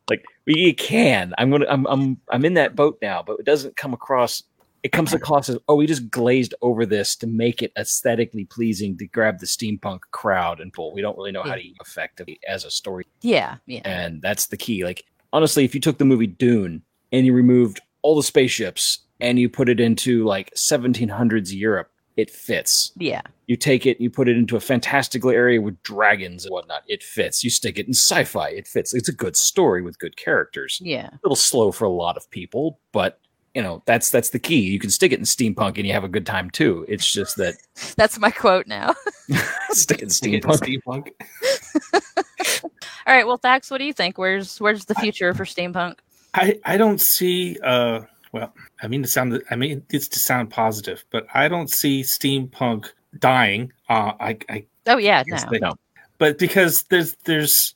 [0.10, 1.34] like you can.
[1.38, 1.66] I'm gonna.
[1.70, 1.88] I'm.
[1.88, 2.18] I'm.
[2.30, 4.44] I'm in that boat now, but it doesn't come across.
[4.84, 8.98] It comes across as oh, we just glazed over this to make it aesthetically pleasing
[8.98, 10.94] to grab the steampunk crowd and pull.
[10.94, 14.58] We don't really know how to effectively as a story, yeah, yeah, and that's the
[14.58, 14.84] key.
[14.84, 19.38] Like honestly, if you took the movie Dune and you removed all the spaceships and
[19.38, 24.30] you put it into like 1700s Europe, it fits yeah, you take it, you put
[24.30, 26.84] it into a fantastical area with dragons and whatnot.
[26.88, 27.44] It fits.
[27.44, 28.50] You stick it in sci-fi.
[28.50, 28.94] It fits.
[28.94, 30.80] It's a good story with good characters.
[30.82, 31.08] yeah.
[31.08, 33.20] A little slow for a lot of people, but
[33.56, 34.60] you know that's that's the key.
[34.60, 36.86] You can stick it in steampunk and you have a good time too.
[36.88, 37.56] It's just that
[37.98, 38.96] That's my quote now.
[39.72, 40.42] stick it in Steampunk.
[40.84, 41.10] steampunk.
[41.14, 42.64] Steampunk.
[43.08, 44.18] All right, well, Thax, what do you think?
[44.18, 45.96] Where's where's the future for steampunk?
[46.34, 47.58] I I don't see.
[47.64, 49.42] Uh, well, I mean to sound.
[49.50, 53.72] I mean it's to sound positive, but I don't see steampunk dying.
[53.90, 55.38] Uh, I, I Oh yeah, no.
[55.52, 55.74] they- No.
[56.20, 57.74] but because there's there's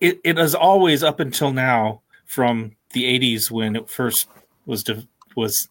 [0.00, 4.28] it, it is always up until now from the 80s when it first
[4.70, 5.06] was de-
[5.36, 5.68] was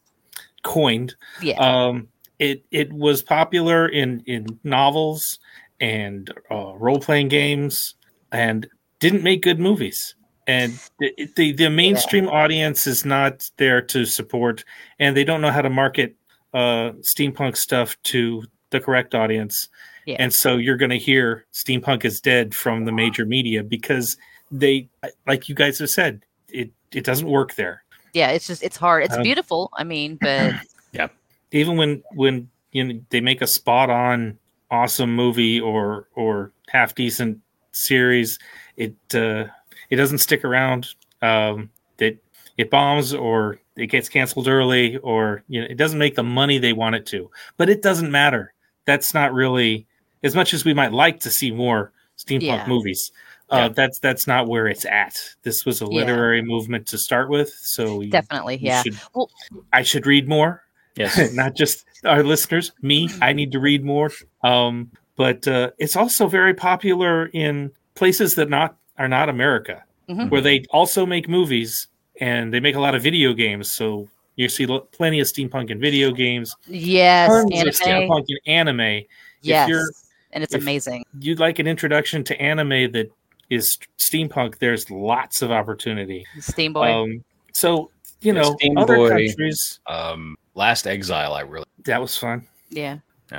[0.64, 1.16] coined.
[1.42, 2.08] Yeah, um
[2.40, 5.40] it it was popular in in novels
[5.82, 7.96] and uh, role-playing games
[8.32, 8.68] and
[9.00, 10.16] didn't make good movies.
[10.48, 14.66] And the, the the mainstream audience is not there to support
[15.00, 16.16] and they don't know how to market
[16.54, 19.70] uh steampunk stuff to the correct audience.
[20.06, 20.16] Yeah.
[20.18, 24.18] and so you're going to hear steampunk is dead from the major media because
[24.50, 24.90] they
[25.28, 27.84] like you guys have said it it doesn't work there
[28.14, 28.30] yeah.
[28.32, 29.04] It's just it's hard.
[29.04, 29.70] It's Um, beautiful.
[29.74, 30.54] I mean, but
[30.94, 31.08] yeah,
[31.52, 34.38] even when when you know they make a spot on
[34.72, 37.40] awesome movie or or half decent
[37.72, 38.38] series
[38.78, 39.46] it uh
[39.90, 40.90] it doesn't stick around
[41.24, 42.22] um it
[42.58, 46.60] it bombs or it gets canceled early or you know it doesn't make the money
[46.60, 48.54] they want it to but it doesn't matter
[48.86, 49.88] that's not really
[50.24, 52.68] as much as we might like to see more steampunk Yeah.
[52.68, 53.12] movies
[53.52, 53.68] uh, Yeah.
[53.70, 55.20] that's that's not where it's at.
[55.44, 55.92] This was a Yeah.
[56.02, 58.84] literary movement to start with, so you- definitely, you yeah.
[58.84, 59.30] should- Well-
[59.74, 60.64] I should read more.
[60.96, 61.18] Yes.
[61.34, 63.10] not just our listeners, me.
[63.22, 64.12] I need to read more.
[64.44, 70.30] Um, but uh, it's also very popular in places that not are not America, Mhm.
[70.30, 71.88] where they also make movies
[72.20, 73.72] and they make a lot of video games.
[73.72, 79.04] So you see plenty of steampunk in video games, Yes, tons of steampunk in anime.
[79.42, 79.84] Yes, you're-
[80.32, 81.04] and it's amazing.
[81.20, 83.10] You'd like an introduction to anime that
[83.50, 84.60] is steampunk.
[84.60, 86.26] There's lots of opportunity.
[86.40, 86.92] Steam Boy.
[86.92, 89.10] Um, so you Yeah, know, Steam other Boy.
[89.10, 92.48] countries Um, Last Exile, I really that was fun.
[92.70, 92.98] yeah,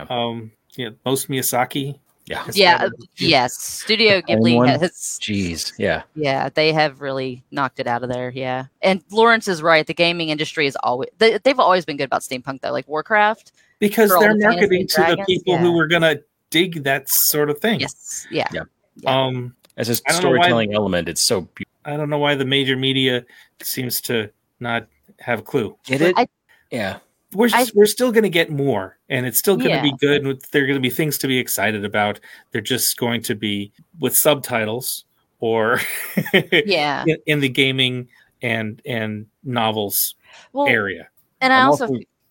[0.08, 1.98] Um, yeah, most Miyazaki.
[2.26, 2.44] yeah.
[2.44, 3.58] has yeah, uh, yes.
[3.58, 6.02] Studio Ghibli has Jeez, yeah.
[6.14, 8.30] Yeah, they have really knocked it out of there.
[8.30, 9.86] Yeah, and Lawrence is right.
[9.86, 13.52] The gaming industry is always they, they've always been good about steampunk though, like Warcraft.
[13.80, 15.76] because they're the marketing and to the dragons, people who yeah.
[15.76, 16.16] were gonna
[16.50, 17.80] dig that sort of thing.
[17.80, 18.62] Yes, yeah, Yeah.
[19.06, 21.66] Um, As a don't why- storytelling element, it's so beautiful.
[21.84, 23.24] I don't know why the major media
[23.62, 24.86] seems to not
[25.20, 25.76] have a clue.
[25.84, 26.14] Get it?
[26.18, 26.28] I-
[26.70, 26.98] yeah.
[27.32, 29.82] we're I- we're still going to get more, and it's still going to Yeah.
[29.82, 30.24] be good.
[30.26, 32.20] and There are going to be things to be excited about.
[32.52, 35.04] They're just going to be with subtitles
[35.40, 35.80] or
[36.52, 37.04] Yeah.
[37.06, 38.08] in, in the gaming
[38.42, 40.14] and and novels
[40.52, 41.08] Well, area.
[41.40, 41.88] and I I'm also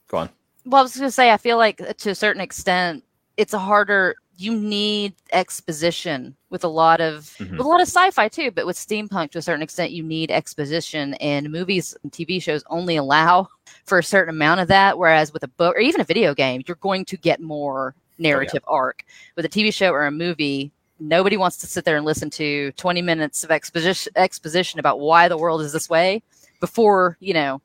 [0.07, 0.29] go on.
[0.65, 3.03] Well, I was going to say, I feel like to a certain extent,
[3.37, 4.15] it's a harder.
[4.39, 7.57] You need exposition with a lot of Mhm.
[7.57, 10.31] with a lot of sci-fi too, but with steampunk to a certain extent, you need
[10.31, 13.49] exposition, and movies and TV shows only allow
[13.85, 14.97] for a certain amount of that.
[14.97, 18.63] Whereas with a book or even a video game, you're going to get more narrative
[18.65, 19.03] arc.
[19.35, 20.71] With a TV show or a movie,
[21.01, 25.27] nobody wants to sit there and listen to 20 minutes of exposition exposition about why
[25.27, 26.23] the world is this way
[26.61, 27.61] before you know.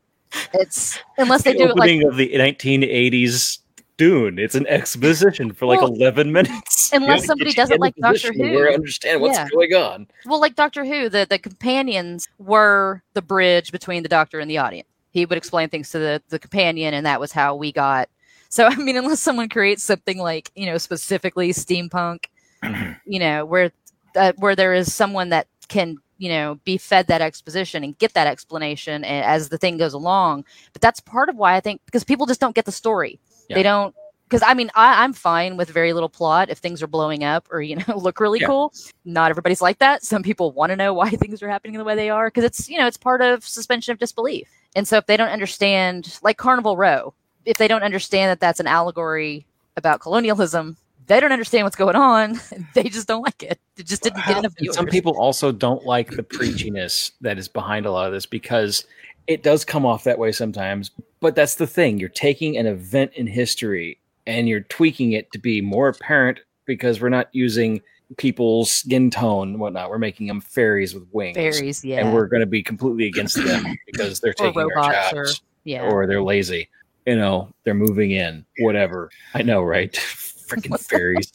[0.53, 3.61] It's unless they the do it like of the 1980s
[3.97, 4.39] Dune.
[4.39, 6.91] It's an exposition for like Well, 11 minutes.
[6.93, 8.53] unless You have to somebody doesn't like Doctor Who.
[8.53, 9.49] where I understand what's Yeah.
[9.49, 10.07] going on.
[10.27, 14.59] Well, like Doctor Who, the, the companions were the bridge between the doctor and the
[14.59, 14.89] audience.
[15.13, 18.09] He would explain things to the, the companion, and that was how we got.
[18.51, 22.27] So, I mean, unless someone creates something like, you know, specifically steampunk,
[23.05, 23.73] you know, where
[24.15, 28.15] uh, where there is someone that can, you know, be fed that exposition and get
[28.15, 30.45] that explanation as the thing goes along.
[30.73, 33.19] But that's part of why I think because people just don't get the story.
[33.49, 33.57] Yeah.
[33.57, 33.95] They don't.
[34.29, 37.47] Because I mean, I, I'm fine with very little plot if things are blowing up
[37.51, 38.47] or you know look really Yeah.
[38.47, 38.73] cool
[39.05, 40.03] not everybody's like that.
[40.03, 42.69] Some people want to know why things are happening the way they are because it's
[42.69, 44.49] you know it's part of suspension of disbelief.
[44.77, 48.59] And so if they don't understand, like Carnival Row, if they don't understand that that's
[48.59, 50.77] an allegory about colonialism,
[51.07, 52.41] they don't understand what's going on.
[52.75, 53.61] They just don't like it.
[53.77, 54.75] It just didn't get enough viewers.
[54.75, 58.85] some people also don't like the preachiness that is behind a lot of this because
[59.27, 60.91] it does come off that way sometimes.
[61.21, 61.99] But that's the thing.
[61.99, 67.01] You're taking an event in history and you're tweaking it to be more apparent because
[67.01, 67.81] we're not using
[68.17, 69.91] people's skin tone and whatnot.
[69.91, 71.37] We're making them fairies with wings.
[71.37, 74.69] fairies, yeah, And we're going to be completely against them because they're or taking our
[74.69, 75.83] robots, or jobs yeah.
[75.83, 76.69] or they're lazy.
[77.07, 79.11] You know, they're moving in, whatever.
[79.35, 79.93] I know, right?
[80.49, 81.33] Freaking fairies.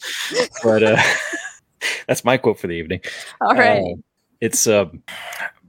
[0.62, 1.02] But uh
[2.06, 3.00] that's my quote for the evening.
[3.40, 3.96] All right, Uh,
[4.40, 5.02] it's um,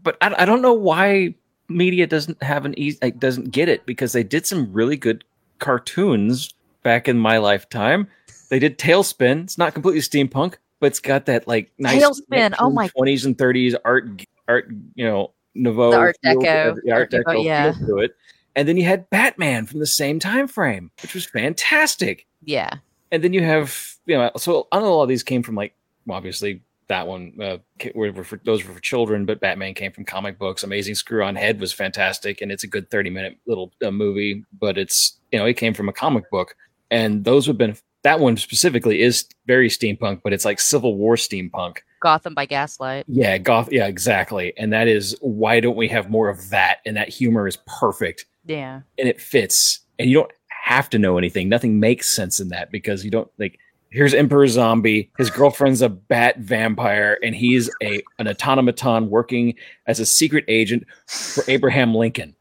[0.04, 1.36] but I, I don't know why
[1.72, 5.24] media doesn't have an easy like, doesn't get it because they did some really good
[5.60, 6.54] cartoons
[6.84, 8.08] back in my lifetime.
[8.50, 9.44] They did TaleSpin.
[9.44, 13.38] It's not completely steampunk, but it's got that like nice TaleSpin, oh my- twenties and
[13.38, 17.72] thirties art art you know nouveau The Art Deco, the art Deco, deco yeah.
[17.74, 18.16] feel to it.
[18.56, 22.76] And then you had Batman from the same time frame, which was fantastic yeah,
[23.12, 25.56] and then you have you know so I know a lot of these came from
[25.56, 25.74] like
[26.10, 27.58] obviously that one uh,
[27.96, 30.62] were were for those were for children but batman came from comic books.
[30.64, 34.44] Amazing screw on head was fantastic and it's a good 30 minute little uh, movie
[34.60, 36.56] but it's you know it came from a comic book.
[36.92, 41.16] And those have been that one specifically is very steampunk but it's like civil war
[41.16, 41.78] steampunk.
[42.02, 43.06] Gotham by Gaslight.
[43.08, 44.54] yeah goth yeah exactly.
[44.58, 46.80] And that is why don't we have more of that?
[46.86, 48.26] And that humor is perfect.
[48.46, 49.80] Yeah, and it fits.
[49.98, 51.48] And you don't have to know anything.
[51.48, 53.60] Nothing makes sense in that because you don't like
[53.92, 59.54] here's emperor zombie his girlfriend's a bat vampire and he's a an automaton working
[59.88, 62.36] as a secret agent for abraham lincoln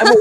[0.00, 0.16] i'm,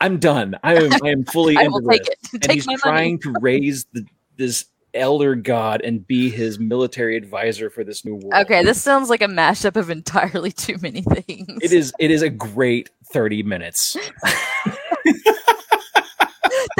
[0.00, 2.32] I'm done i am i am fully I into this.
[2.34, 2.80] and he's my money.
[2.82, 4.04] trying to raise the,
[4.36, 9.08] this elder god and be his military advisor for this new world Okay, this sounds
[9.08, 11.46] like a mashup of entirely too many things.
[11.62, 13.96] it is it is a great 30 minutes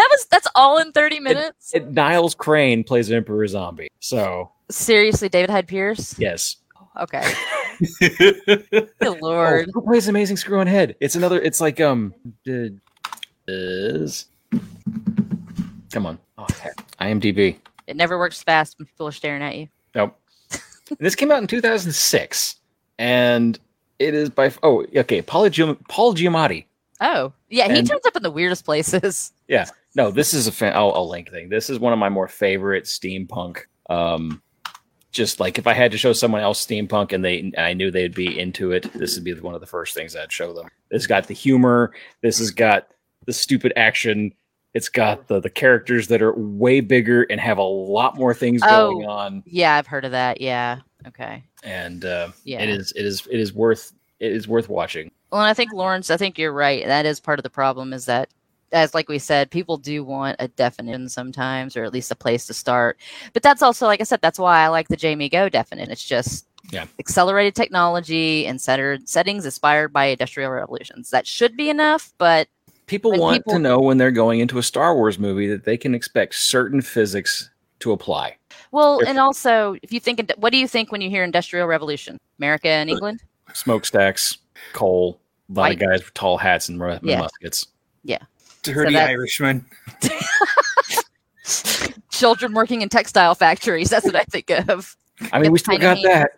[0.00, 1.74] That was that's all in thirty minutes.
[1.74, 6.18] it, niles crane plays emperor zombie so Seriously, David Hyde Pierce.
[6.18, 6.56] yes
[6.98, 7.32] Okay.
[8.00, 9.70] Good Oh, lord.
[9.72, 10.96] who plays Amazing Screw on Head?
[11.00, 11.40] It's another.
[11.40, 12.12] It's like um.
[12.48, 12.68] uh,
[13.46, 14.26] Is
[15.92, 16.18] come on.
[16.36, 16.74] Oh, heck.
[16.98, 17.56] IMDb.
[17.86, 19.68] It never works fast when people are staring at you.
[19.94, 20.16] Nope.
[20.98, 22.56] this came out in 2006,
[22.98, 23.58] and
[23.98, 25.22] it is by oh okay.
[25.22, 26.64] Paul, Giam- Paul Giamatti.
[27.00, 29.32] Oh, yeah, he And- turns up in the weirdest places.
[29.48, 30.74] Yeah, no, this is a fan.
[30.76, 31.48] I'll, I'll link thing.
[31.48, 33.62] This is one of my more favorite steampunk.
[33.88, 34.40] Um,
[35.10, 37.90] just like if I had to show someone else steampunk and they and I knew
[37.90, 40.68] they'd be into it, this would be one of the first things I'd show them.
[40.92, 41.92] This got the humor.
[42.22, 42.86] This has got
[43.26, 44.32] the stupid action.
[44.72, 48.60] It's got the the characters that are way bigger and have a lot more things
[48.64, 48.92] Oh.
[48.92, 49.42] going on.
[49.46, 50.40] Yeah, I've heard of that.
[50.40, 50.78] Yeah.
[51.08, 51.42] Okay.
[51.64, 52.60] And uh, Yeah.
[52.62, 55.10] it is it is it is worth it is worth watching.
[55.30, 56.84] Well, and I think Lawrence, I think you're right.
[56.86, 58.28] That is part of the problem is that,
[58.72, 62.46] as like we said, people do want a definition sometimes, or at least a place
[62.46, 62.98] to start.
[63.32, 65.90] But that's also, like I said, that's why I like the Jaymee Goh definition.
[65.90, 66.86] It's just Yeah.
[66.98, 71.10] accelerated technology and centered settings inspired by industrial revolutions.
[71.10, 72.48] That should be enough, but
[72.86, 75.76] People want people- to know when they're going into a Star Wars movie that they
[75.76, 78.36] can expect certain physics to apply.
[78.72, 81.66] well, If- and also, if you think, what do you think when you hear industrial
[81.66, 82.18] revolution?
[82.38, 83.20] America and uh, England?
[83.52, 84.38] smokestacks,
[84.72, 85.82] coal, a lot White.
[85.82, 87.20] of guys with tall hats and mu- Yeah.
[87.20, 87.66] muskets.
[88.62, 89.64] Dirty that- Irishman.
[92.10, 93.88] Children working in textile factories.
[93.88, 94.94] That's what I think of.
[95.32, 96.02] I mean, we still Tiny got me.
[96.04, 96.30] that.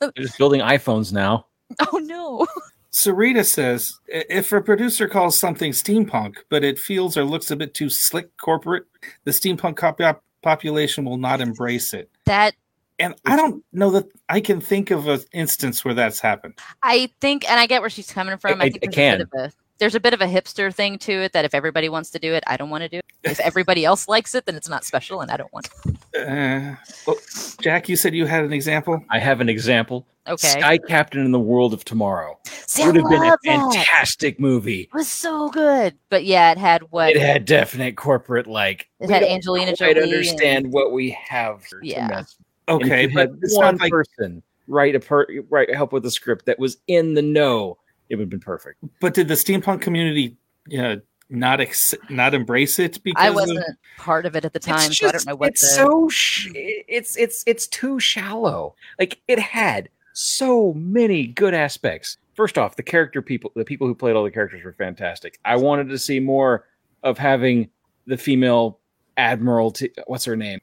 [0.14, 1.46] They're just building iPhones now.
[1.92, 2.46] Oh no.
[2.92, 7.56] Sarita says "I- if a producer calls something steampunk, but it feels or looks a
[7.56, 8.84] bit too slick corporate,
[9.24, 12.08] the steampunk cop- population will not embrace it.
[12.26, 12.54] That
[12.98, 16.54] And I don't know that I can think of an instance where that's happened.
[16.82, 18.60] I think, and I get where she's coming from.
[18.60, 19.20] I- I, I- think I there's can.
[19.20, 21.54] A bit of a, there's a bit of a hipster thing to it that if
[21.54, 23.04] everybody wants to do it, I don't want to do it.
[23.24, 25.68] If everybody else likes it, then it's not special, and I don't want.
[25.84, 25.96] it.
[26.26, 27.16] Uh, well,
[27.60, 29.04] Jack, you said you had an example.
[29.10, 30.06] I have an example.
[30.26, 30.48] Okay.
[30.48, 33.72] Sky Captain in the World of Tomorrow See, I would have been a love that.
[33.74, 34.82] fantastic movie.
[34.82, 38.88] It was so good, but yeah, it had what It had definite corporate like.
[38.98, 41.64] It had don't Angelina quite Jolie understand what we have.
[41.68, 42.22] to Yeah.
[42.68, 46.02] Mess And if Okay, but had one like person write a per write help with
[46.02, 47.78] the script that was in the know.
[48.08, 48.82] It would have been perfect.
[49.00, 50.36] But did the steampunk community
[50.78, 50.96] uh,
[51.28, 53.64] not ex- not embrace it because I wasn't
[53.98, 55.84] part of it at the time, so I don't know what it's the.
[55.84, 58.74] so sh- it's it's it's too shallow.
[58.98, 62.16] Like it had so many good aspects.
[62.34, 65.38] First off, the character people, the people who played all the characters were fantastic.
[65.44, 66.66] I wanted to see more
[67.02, 67.70] of having
[68.06, 68.78] the female
[69.16, 69.72] admiral.
[69.72, 70.60] T- what's her name?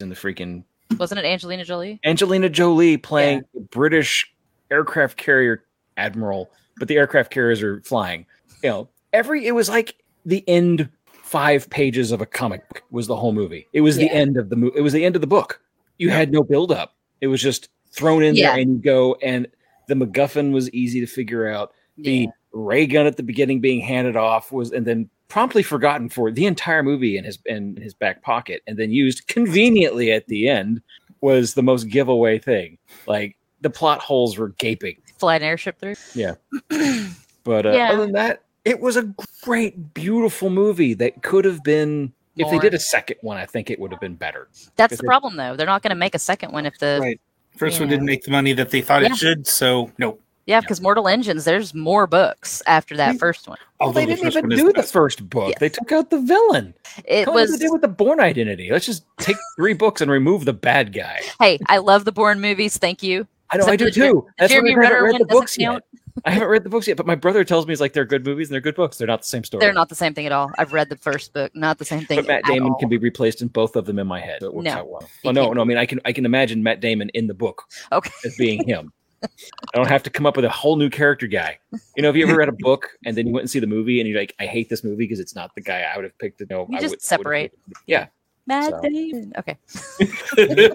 [0.00, 0.64] In the freaking
[0.98, 2.00] wasn't it Angelina Jolie?
[2.04, 4.32] Angelina Jolie playing the British
[4.70, 5.64] aircraft carrier
[5.96, 8.26] admiral, but the aircraft carriers are flying.
[8.62, 13.06] You know, every it was like the end five pages of a comic book was
[13.06, 13.66] the whole movie.
[13.72, 14.76] It was the end of the movie.
[14.76, 15.60] It was the end of the book.
[15.98, 16.16] You Yeah.
[16.16, 16.94] had no build up.
[17.20, 18.52] It was just thrown in Yeah.
[18.52, 19.16] there and you go.
[19.22, 19.46] And
[19.88, 21.72] the MacGuffin was easy to figure out.
[21.98, 22.26] The Yeah.
[22.52, 26.44] ray gun at the beginning being handed off was, and then promptly forgotten for the
[26.44, 30.82] entire movie in his in his back pocket, and then used conveniently at the end
[31.22, 32.76] was the most giveaway thing.
[33.06, 34.98] Like the plot holes were gaping.
[35.18, 35.94] Fly an airship through.
[36.14, 36.34] Yeah.
[37.44, 37.90] But uh, Yeah.
[37.90, 42.12] other than that, it was a great, beautiful movie that could have been.
[42.36, 44.46] If they did a second one, I think it would have been better.
[44.76, 45.56] That's the problem, though.
[45.56, 47.20] They're not going to make a second one if the Right.
[47.56, 47.96] First one Yeah.
[47.96, 49.08] didn't make the money that they thought Yeah.
[49.08, 50.21] it should, so nope.
[50.46, 53.18] Yeah, because Mortal Engines, there's more books after that Yeah.
[53.18, 53.58] first one.
[53.80, 55.50] Although they the didn't even do the the first book.
[55.50, 55.58] Yeah.
[55.60, 56.74] They took out the villain.
[57.04, 58.68] It Tell me what was they did with the Bourne Identity.
[58.72, 61.20] Let's just take three books and remove the bad guy.
[61.40, 62.76] hey, I love the Bourne movies.
[62.76, 63.26] Thank you.
[63.50, 64.26] I know I do the Jer- too.
[64.38, 65.82] That's why I Jeremy haven't read the doesn't books yet.
[66.24, 68.24] I haven't read the books yet, but my brother tells me it's like they're good
[68.26, 68.98] movies and they're good books.
[68.98, 69.60] They're not the same story.
[69.60, 70.50] They're not the same thing at all.
[70.58, 72.18] I've read the first book, not the same thing.
[72.18, 72.78] But Matt at Damon all.
[72.78, 74.38] can be replaced in both of them in my head.
[74.40, 75.00] So it works No, out well.
[75.00, 75.56] Well, oh, no, can't.
[75.56, 75.62] no.
[75.62, 78.10] I mean, I can I can imagine Matt Damon in the book Okay.
[78.24, 78.92] as being him.
[79.22, 81.58] I don't have to come up with a whole new character guy.
[81.96, 83.66] You know, have you ever read a book and then you went and see the
[83.66, 86.04] movie and you're like, I hate this movie because it's not the guy I would
[86.04, 86.38] have picked.
[86.38, 87.58] To know, You I just would- I would've separate.
[87.86, 88.06] Yeah.
[88.46, 88.80] Matt So.
[88.82, 89.32] Damon.
[89.38, 89.56] Okay.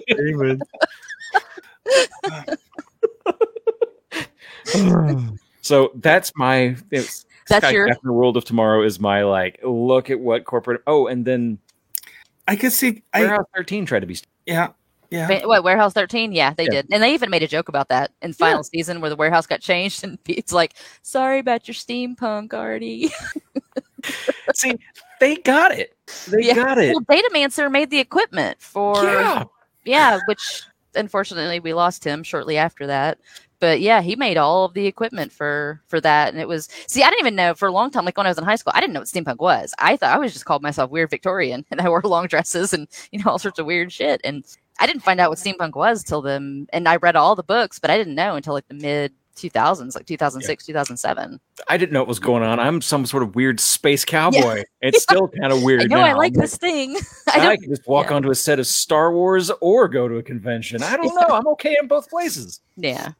[0.08, 0.60] Damon.
[5.62, 6.76] so that's my.
[6.90, 9.58] That's Sky your- Captain World of Tomorrow is my like.
[9.62, 10.82] Look at what corporate.
[10.86, 11.58] Oh, and then
[12.46, 13.02] I could see.
[13.12, 14.18] I Warehouse 13 tried to be.
[14.46, 14.68] yeah
[15.10, 15.46] yeah.
[15.46, 16.32] What Warehouse 13?
[16.32, 16.70] Yeah, they Yeah.
[16.70, 19.46] did, and they even made a joke about that in final season where the warehouse
[19.46, 23.10] got changed, and Pete's like, "Sorry about your steampunk, Artie."
[24.54, 24.78] See,
[25.20, 25.96] they got it.
[26.28, 26.54] They Yeah.
[26.54, 26.94] got it.
[26.94, 29.44] well, Datamancer made the equipment for Yeah.
[29.84, 30.62] yeah, which
[30.94, 33.18] unfortunately we lost him shortly after that.
[33.60, 36.68] But yeah, he made all of the equipment for for that, and it was.
[36.86, 38.04] See, I didn't even know for a long time.
[38.04, 39.74] Like when I was in high school, I didn't know what steampunk was.
[39.80, 42.86] I thought I was just called myself weird Victorian, and I wore long dresses and
[43.10, 44.20] you know all sorts of weird shit.
[44.22, 44.44] And
[44.78, 46.66] I didn't find out what steampunk was till them.
[46.72, 49.94] And I read all the books, but I didn't know until like the mid 2000s,
[49.94, 51.40] like 2006, 2007.
[51.68, 52.58] I didn't know what was going on.
[52.58, 54.64] I'm some sort of weird space cowboy.
[54.80, 55.82] It's still kind of weird.
[55.82, 56.06] I know now.
[56.06, 56.96] I like this thing.
[57.28, 58.16] I I, can just walk yeah.
[58.16, 60.82] onto a set of Star Wars or go to a convention.
[60.82, 61.34] I don't know.
[61.34, 62.60] I'm okay in both places.
[62.76, 63.12] yeah,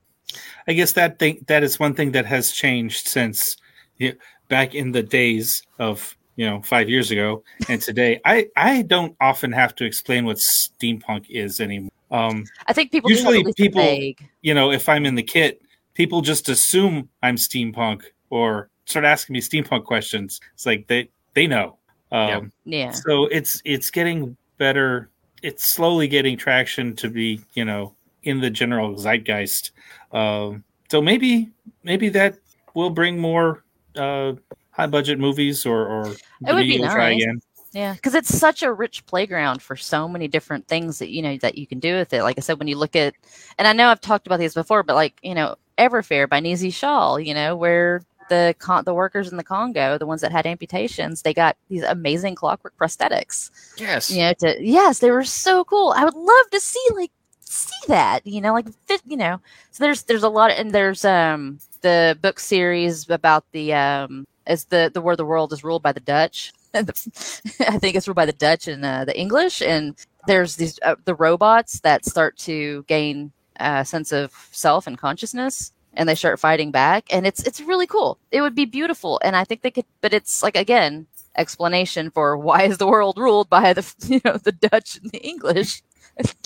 [0.67, 3.57] I guess that thing that is one thing that has changed since
[3.97, 4.15] you
[4.49, 8.21] back in the days of you know five years ago and today.
[8.25, 11.91] I I don't often have to explain what steampunk is anymore.
[12.11, 15.15] Um, I think people Usually at least a people- vague- you know, if I'm in
[15.17, 15.61] the kit,
[15.95, 20.41] people just assume I'm steampunk or start asking me steampunk questions.
[20.55, 21.77] It's like they they know.
[22.13, 22.87] Um, Yeah.
[22.87, 25.11] Yeah, So it's it's getting better.
[25.43, 29.73] It's slowly getting traction to be you know in the general zeitgeist.
[30.13, 31.51] Um, so maybe
[31.83, 32.39] maybe that
[32.75, 33.65] will bring more
[33.97, 34.35] uh,
[34.79, 37.41] high budget movies or or It would be maybe you'll try again.
[37.73, 41.37] Yeah, because it's such a rich playground for so many different things that you know
[41.39, 42.23] that you can do with it.
[42.23, 43.15] Like I said, when you look at,
[43.59, 46.71] and I know I've talked about these before, but like you know, Everfair by Nisi
[46.71, 50.47] Shawl, you know, where the con- the workers in the Congo, the ones that had
[50.47, 53.51] amputations, they got these amazing clockwork prosthetics.
[53.79, 54.11] Yes.
[54.11, 55.93] You know, to yes, they were so cool.
[55.97, 58.27] I would love to see like see that.
[58.27, 59.03] You know, like fit.
[59.07, 59.41] You know,
[59.73, 64.65] so there's there's a lot, and there's um the book series about the um as
[64.65, 66.53] the the where the world is ruled by the Dutch.
[66.75, 66.83] I
[67.79, 69.95] think it's ruled by the Dutch and uh, the English, and
[70.27, 75.73] there's these uh, the robots that start to gain a sense of self and consciousness,
[75.95, 78.19] and they start fighting back, and it's it's really cool.
[78.33, 82.37] It would be beautiful, and I think they could, but it's like again explanation for
[82.47, 85.83] why is the world ruled by the you know the Dutch and the English.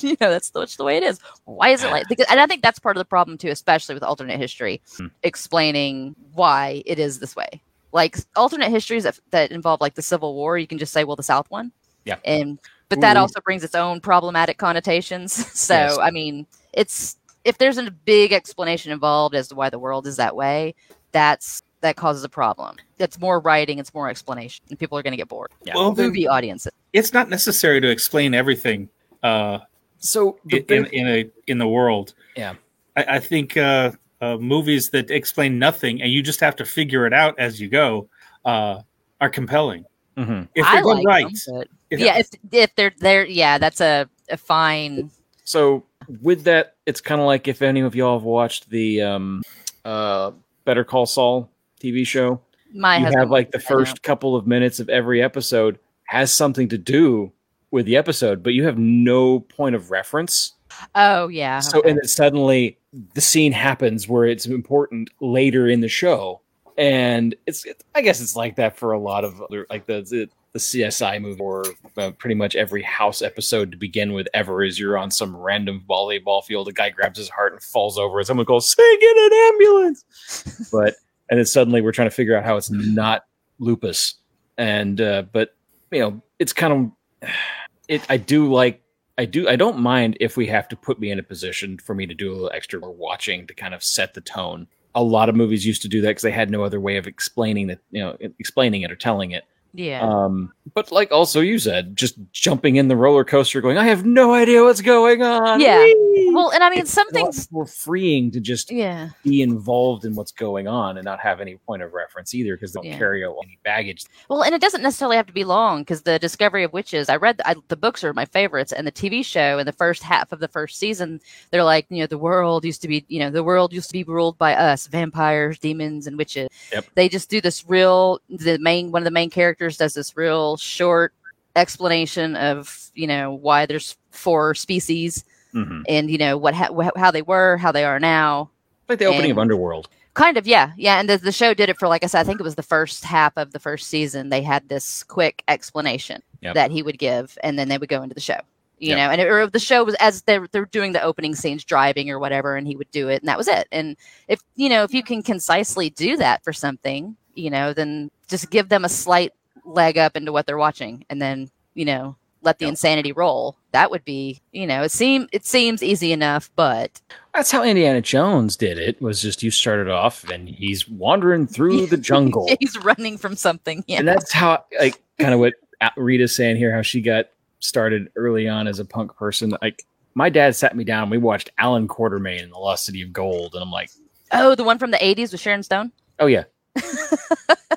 [0.03, 1.19] you know that's, that's the way it is.
[1.47, 2.07] Why is it like?
[2.09, 5.07] Because, and I think that's part of the problem too, especially with alternate history, Hmm.
[5.23, 7.63] explaining why it is this way.
[7.93, 11.17] Like alternate histories that, that involve like the Civil War, you can just say, well,
[11.17, 11.73] the South won.
[12.05, 12.17] Yeah.
[12.25, 13.21] And but that Ooh.
[13.21, 15.33] also brings its own problematic connotations.
[15.59, 15.99] so Yes.
[15.99, 20.17] I mean, it's if there's a big explanation involved as to why the world is
[20.17, 20.75] that way,
[21.13, 22.77] that's that causes a problem.
[22.99, 25.51] It's more writing, it's more explanation, and people are going to get bored.
[25.65, 25.75] Yeah.
[25.75, 26.73] Well, then Movie audiences.
[26.93, 28.89] it's not necessary to explain everything
[29.25, 29.59] uh,
[29.99, 32.15] So the in, big- in a in the world.
[32.37, 32.55] Yeah.
[32.97, 37.07] I, I think uh, uh, movies that explain nothing and you just have to figure
[37.07, 38.09] it out as you go
[38.45, 38.81] uh,
[39.21, 39.85] are compelling.
[40.17, 40.49] Mhm.
[40.55, 43.81] If they're done like right, them, but If- yeah, if if they're there, yeah, that's
[43.81, 45.11] a, a fine.
[45.45, 45.85] So
[46.21, 49.43] with that, it's kind of like if any of y'all have watched the um,
[49.85, 50.31] uh,
[50.65, 51.51] Better Call Saul
[51.81, 52.41] TV show.
[52.75, 53.79] My you have like the I know.
[53.79, 57.33] first couple of minutes of every episode has something to do
[57.71, 60.53] with the episode, but you have no point of reference.
[60.95, 61.61] Oh yeah.
[61.61, 61.91] So okay.
[61.91, 62.79] and then suddenly
[63.15, 66.41] the scene happens where it's important later in the show,
[66.77, 70.03] and it's it, I guess it's like that for a lot of other like the
[70.03, 71.65] the, the CSI movie or
[71.97, 75.83] uh, pretty much every house episode to begin with ever is you're on some random
[75.89, 79.17] volleyball field, a guy grabs his heart and falls over, and someone goes, "Say get
[79.17, 80.95] an ambulance!" but
[81.31, 83.25] and then suddenly we're trying to figure out how it's not
[83.59, 84.17] lupus,
[84.59, 85.57] and uh, but
[85.91, 87.31] you know it's kind of
[87.89, 88.03] it.
[88.11, 88.83] I do like
[89.23, 89.49] I do.
[89.49, 92.15] I don't mind if we have to put me in a position for me to
[92.15, 94.67] do a little extra watching to kind of set the tone.
[94.97, 97.07] A lot of movies used to do that because they had no other way of
[97.07, 99.45] explaining it, you know, explaining it or telling it.
[99.73, 100.01] yeah.
[100.03, 104.05] Um, but like also you said, just jumping in the roller coaster, going, I have
[104.05, 105.61] no idea what's going on.
[105.61, 105.92] Yeah.
[106.35, 107.51] Well, and I mean, It's some a lot things.
[107.53, 109.11] more freeing to just Yeah.
[109.23, 112.73] be involved in what's going on and not have any point of reference either because
[112.73, 112.99] they don't Yeah.
[112.99, 114.05] carry any baggage.
[114.29, 117.09] Well, and it doesn't necessarily have to be long because the Discovery of Witches.
[117.09, 120.03] I read I, the books are my favorites, and the TV show in the first
[120.03, 121.21] half of the first season,
[121.51, 123.93] they're like, you know, the world used to be, you know, the world used to
[123.95, 126.49] be ruled by us, vampires, demons, and witches.
[126.73, 126.87] Yep.
[126.95, 128.21] They just do this real.
[128.29, 131.13] The main one of the main characters does this real short
[131.55, 135.25] explanation of you know why there's four species
[135.55, 135.83] Mhm.
[135.89, 138.51] and you know what ha- how they were, how they are now.
[138.89, 139.89] Like the opening of Underworld.
[140.15, 141.01] Kind of, yeah, yeah.
[141.01, 142.63] And the, the show did it for, like I said, I think it was the
[142.63, 144.29] first half of the first season.
[144.29, 146.55] They had this quick explanation Yep.
[146.55, 148.39] that he would give, and then they would go into the show.
[148.79, 148.97] You Yep.
[148.99, 152.11] know, and it, or the show was as they're they're doing the opening scenes, driving
[152.11, 153.69] or whatever, and he would do it, and that was it.
[153.73, 153.97] And
[154.29, 158.51] if you know, if you can concisely do that for something, you know, then just
[158.51, 159.33] give them a slight
[159.65, 162.71] leg up into what they're watching, and then you know, let the Yep.
[162.73, 163.57] insanity roll.
[163.73, 167.01] That would be, you know, it seem it seems easy enough, but
[167.35, 169.01] That's how Indiana Jones did it.
[169.01, 173.85] Was just you started off and he's wandering through the jungle, he's running from something.
[173.87, 173.99] Yeah.
[174.01, 175.55] and that's how like kind of what
[175.97, 176.75] Rita's saying here.
[176.75, 177.27] How she got
[177.61, 179.55] started early on as a punk person.
[179.63, 179.85] Like
[180.15, 181.09] my dad sat me down.
[181.11, 183.91] We watched Allan Quatermain in The Lost City of Gold, and I'm like,
[184.33, 185.93] Oh, the one from the '80s with Sharon Stone.
[186.19, 186.45] oh yeah,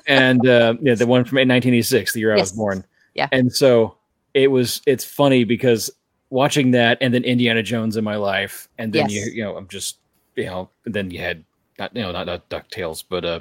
[0.06, 2.84] and uh, yeah, the one from 1986, the year I was born.
[3.14, 3.28] Yeah.
[3.32, 3.96] and so
[4.36, 4.82] it was.
[4.86, 5.90] It's funny because
[6.30, 9.26] watching that, and then Indiana Jones in my life, and then Yes.
[9.26, 9.98] you you know I'm just
[10.36, 11.42] you know then you had
[11.78, 13.40] not you know not, not Ducktales, but uh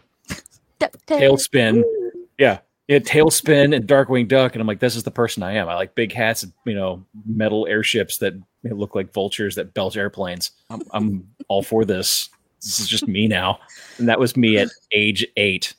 [1.07, 1.83] TaleSpin.
[2.37, 2.59] Yeah.
[2.87, 5.67] Yeah, TaleSpin and Darkwing Duck, and I'm like, this is the person I am.
[5.67, 9.97] I like big hats and you know metal airships that look like vultures that belch
[9.97, 10.51] airplanes.
[10.69, 12.29] I'm, I'm all for this.
[12.61, 13.59] This is just me now,
[13.97, 15.73] and that was me at age eight.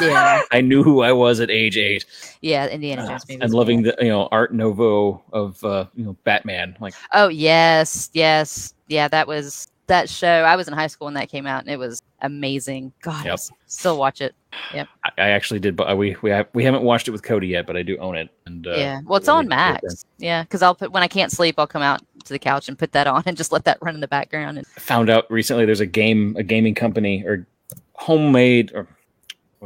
[0.00, 2.04] Yeah, I knew who I was at age eight,
[2.40, 3.40] yeah, Indiana Jones movies.
[3.40, 6.76] Uh, and loving the you know Art Nouveau of uh, you know Batman.
[6.80, 9.08] Like, Oh yes, yes, yeah.
[9.08, 10.26] That was that show.
[10.42, 12.92] I was in high school when that came out, and it was amazing.
[13.02, 13.38] God, Yep.
[13.66, 14.34] still watch it.
[14.72, 14.86] I,
[15.18, 17.76] I actually did, but we we have, we haven't watched it with Cody yet, but
[17.76, 18.28] I do own it.
[18.46, 20.04] And uh, yeah, well, it's on Max.
[20.18, 22.78] Yeah, because I'll put when I can't sleep, I'll come out to the couch and
[22.78, 24.58] put that on and just let that run in the background.
[24.58, 27.46] And found out recently there's a game a gaming company or
[27.94, 28.86] homemade or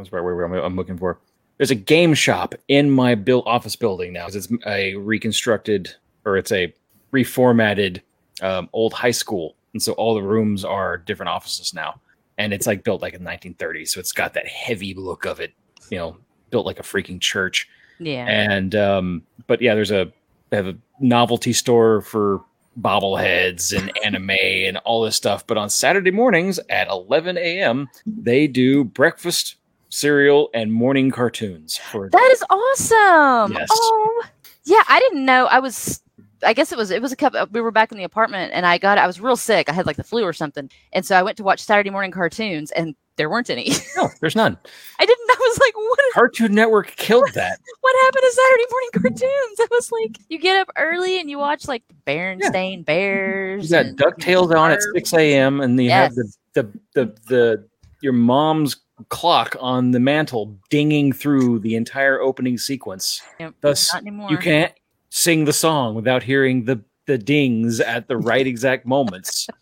[0.05, 1.19] the right word I'm, I'm looking for.
[1.57, 6.51] There's a game shop in my built office building now it's a reconstructed or it's
[6.51, 6.73] a
[7.11, 8.01] reformatted
[8.41, 9.55] um, old high school.
[9.73, 11.99] And so all the rooms are different offices now.
[12.37, 15.53] And it's like built like in 1930s so it's got that heavy look of it
[15.89, 16.17] you know
[16.51, 17.67] built like a freaking church.
[17.99, 20.11] Yeah, and um but yeah there's a
[20.49, 22.43] they have a novelty store for
[22.79, 25.47] bobbleheads and anime and all this stuff.
[25.47, 29.55] But on saturday mornings at 11 a.m they do breakfast
[29.89, 33.53] cereal and morning cartoons for That is awesome.
[33.53, 33.69] Yes.
[33.71, 34.23] Oh,
[34.65, 34.83] yeah.
[34.87, 35.45] I didn't know.
[35.45, 36.01] I was.
[36.43, 36.91] I guess it was.
[36.91, 37.39] It was a couple.
[37.39, 38.97] Uh, we were back in the apartment, and I got.
[38.97, 39.69] I was real sick.
[39.69, 42.11] I had like the flu or something, and so I went to watch Saturday morning
[42.11, 43.71] cartoons, and there weren't any.
[43.97, 44.55] no, there's none.
[44.99, 45.29] I didn't.
[45.29, 45.99] I was like, what?
[45.99, 47.59] Is, Cartoon Network killed that.
[47.81, 49.59] what happened to Saturday morning cartoons?
[49.59, 53.71] I was like, you get up early and you watch like Berenstain Bears.
[53.71, 55.59] You got Ducktales on at six a.m.
[55.61, 56.63] and you have the, the
[56.93, 57.67] the the
[58.01, 58.75] your mom's
[59.09, 63.21] clock on the mantle dinging through the entire opening sequence.
[63.39, 64.29] Yep, Thus, Not anymore.
[64.31, 64.73] you can't
[65.09, 69.47] sing the song without hearing the the dings at the right exact moments.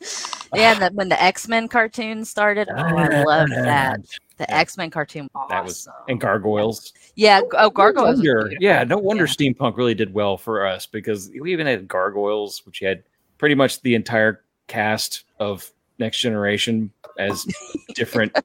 [0.54, 3.62] Yeah, when the X Men cartoon started, oh, I loved ah.
[3.62, 4.00] that.
[4.36, 4.56] The Yeah.
[4.58, 6.02] X Men cartoon, was That was- awesome.
[6.08, 6.92] and gargoyles.
[7.16, 7.40] yeah.
[7.58, 8.20] Oh, Gargoyles.
[8.20, 9.32] No yeah, no wonder Yeah.
[9.32, 13.02] steampunk really did well for us because we even had gargoyles, which had
[13.38, 17.46] pretty much the entire cast of Next Generation as
[17.94, 18.36] different.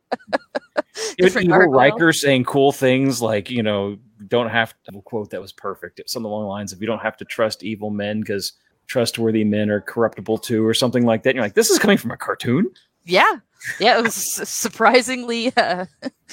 [1.17, 1.75] Different Evil gargoyles.
[1.93, 3.97] Riker saying cool things like, you know,
[4.27, 5.99] don't have to a quote that was perfect.
[5.99, 8.53] It's something along the lines of you don't have to trust evil men because
[8.87, 11.29] trustworthy men are corruptible too, or something like that.
[11.31, 12.69] And you're like, this is coming from a cartoon.
[13.05, 13.37] Yeah,
[13.79, 14.13] yeah, it was
[14.49, 15.85] surprisingly uh,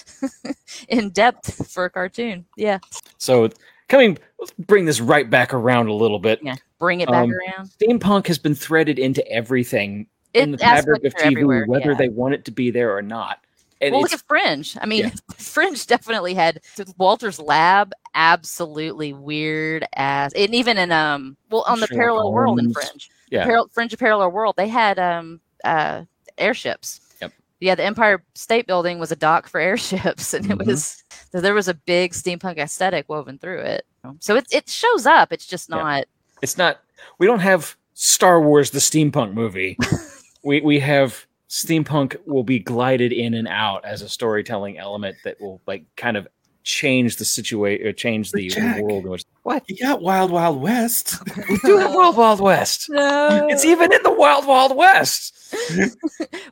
[0.89, 2.45] in depth for a cartoon.
[2.57, 2.79] Yeah,
[3.19, 3.49] So
[3.89, 6.41] coming, let's bring this right back around a little bit.
[6.43, 6.55] yeah.
[6.79, 7.69] Bring it back Um, around.
[7.71, 10.07] Steampunk has been threaded into everything
[10.37, 11.97] in the fabric of TV, whether yeah.
[11.97, 13.41] they want it to be there or not.
[13.81, 14.77] And well, look at Fringe.
[14.81, 15.11] I mean, yeah.
[15.37, 16.61] Fringe definitely had
[16.97, 17.93] Walter's Lab.
[18.15, 23.11] Absolutely weird ass, and even in um, well, on the Sherlock parallel world in Fringe,
[23.31, 23.47] Yeah.
[23.47, 26.05] Paral- Fringe of Parallel World, they had um, uh,
[26.39, 27.01] airships.
[27.21, 27.33] Yep.
[27.61, 30.63] Yeah, the Empire State Building was a dock for airships, and Mhm.
[30.63, 33.85] it was so there was a big steampunk aesthetic woven through it.
[34.21, 35.33] So it it shows up.
[35.33, 35.77] It's just Yeah.
[35.77, 36.05] not.
[36.41, 36.81] it's not.
[37.19, 39.77] We don't have Star Wars the steampunk movie.
[40.47, 45.41] we we have steampunk will be glided in and out as a storytelling element that
[45.41, 46.27] will like kind of
[46.63, 48.83] change the situation, uh, change the, Jack.
[48.83, 49.25] world in which.
[49.43, 51.17] What You got Wild Wild West.
[51.49, 52.87] we do have Wild Wild West.
[52.91, 55.55] No, It's even in the Wild Wild West.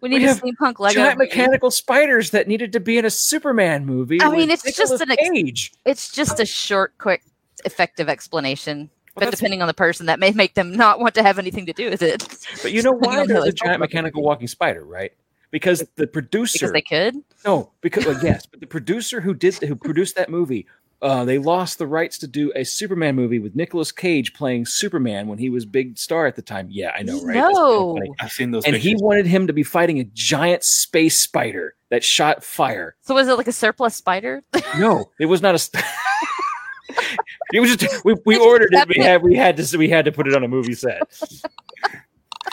[0.00, 0.94] we need we a have steampunk Lego.
[0.94, 1.28] Giant movie.
[1.28, 4.22] mechanical spiders that needed to be in a Superman movie.
[4.22, 5.72] I mean, with it's just an ex- Cage.
[5.84, 7.22] It's just a short, quick,
[7.64, 8.90] effective explanation.
[9.14, 11.66] Well, but depending on the person, that may make them not want to have anything
[11.66, 12.26] to do with it.
[12.62, 15.12] But you know Depending why on there's a giant mechanical walking spider, right?
[15.50, 17.22] Because the producer Because they could.
[17.44, 20.66] No, because well, yes, but the producer who did who produced that movie,
[21.00, 25.28] uh, they lost the rights to do a Superman movie with Nicolas Cage playing Superman
[25.28, 26.66] when he was big star at the time.
[26.70, 27.34] Yeah, I know, right?
[27.34, 28.14] That's kinda No.
[28.20, 32.02] I've seen those And he wanted him to be fighting a giant space spider that
[32.02, 32.96] shot fire.
[33.02, 34.42] So was it like a surplus spider?
[34.78, 35.58] No, it was not a.
[35.60, 35.84] St-
[37.52, 38.88] it was just we, we ordered it.
[38.88, 41.02] We had we had to we had to put it on a movie set.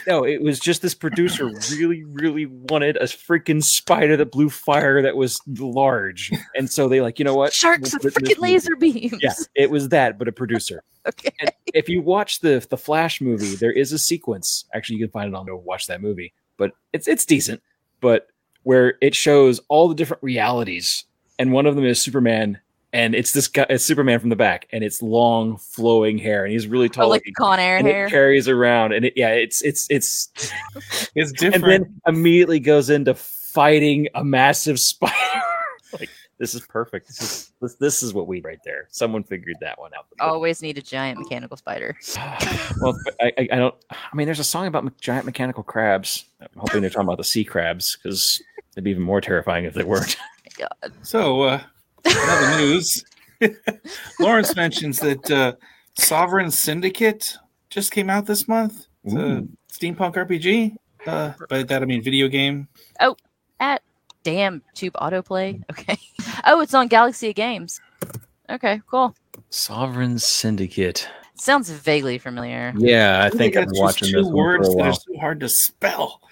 [0.07, 5.01] No, it was just this producer really, really wanted a freaking spider that blew fire
[5.01, 7.53] that was large, and so they like, you know what?
[7.53, 9.17] Sharks We'll with put it in this freaking laser beams.
[9.21, 10.83] Yeah, it was that, but a producer.
[11.07, 11.31] Okay.
[11.39, 14.65] And if you watch the the Flash movie, there is a sequence.
[14.71, 17.59] Actually, you can find it on go watch that movie, but it's it's decent.
[18.01, 18.27] But
[18.61, 21.05] where it shows all the different realities,
[21.39, 22.59] and one of them is Superman,
[22.93, 26.51] and it's this guy, it's Superman from the back, and it's long flowing hair, and
[26.51, 27.09] he's really Oh, tall.
[27.09, 28.05] like the Con Air and hair.
[28.07, 30.29] it carries around, and it yeah, it's it's it's,
[31.15, 31.63] It's different.
[31.63, 35.15] and then immediately goes into fighting a massive spider.
[35.99, 37.07] like this is perfect.
[37.07, 38.87] This is this, this is what we right there.
[38.89, 40.05] Someone figured that one out.
[40.19, 41.95] Always need a giant mechanical spider.
[42.81, 43.75] well, I, I, I don't.
[43.91, 46.25] I mean, there's a song about giant mechanical crabs.
[46.41, 48.41] I'm hoping they're talking about the sea crabs because
[48.73, 50.17] it'd be even more terrifying if they weren't.
[50.57, 50.91] God.
[51.03, 51.61] So, uh,
[52.05, 53.03] in other news,
[54.19, 55.53] Lawrence mentions that uh,
[55.97, 57.37] Sovereign Syndicate
[57.69, 58.87] just came out this month.
[59.03, 60.75] It's a steampunk RPG.
[61.07, 62.67] Uh, by that I mean video game.
[62.99, 63.15] Oh,
[63.59, 63.81] at
[64.23, 65.61] damn tube autoplay.
[65.71, 65.97] Okay.
[66.45, 67.79] Oh, it's on Galaxy of Games.
[68.49, 69.15] Okay, cool.
[69.49, 71.07] Sovereign Syndicate.
[71.35, 72.73] Sounds vaguely familiar.
[72.77, 74.85] Yeah, I think It's I'm just watching two this one words for a that are
[74.89, 74.93] while.
[74.99, 76.21] so hard to spell.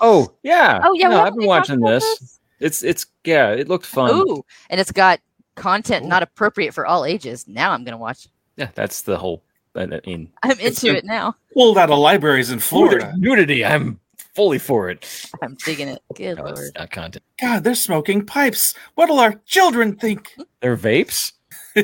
[0.00, 0.80] Oh yeah.
[0.84, 2.35] Oh yeah, no, I've been watching about this.
[2.60, 4.10] It's it's yeah, it looked fun.
[4.14, 5.20] Ooh, and it's got
[5.56, 6.08] content Ooh.
[6.08, 7.46] not appropriate for all ages.
[7.48, 8.28] Now I'm gonna watch.
[8.56, 9.42] Yeah, that's the whole.
[9.74, 11.34] I I mean, I'm into it now.
[11.52, 13.12] Pulled out of libraries in Florida.
[13.18, 13.64] nudity.
[13.64, 14.00] I'm
[14.34, 15.28] fully for it.
[15.42, 16.02] I'm digging it.
[16.14, 16.70] Good No, lord.
[16.76, 17.24] not content.
[17.40, 18.74] God, they're smoking pipes.
[18.94, 20.34] What'll our children think?
[20.60, 21.32] They're vapes.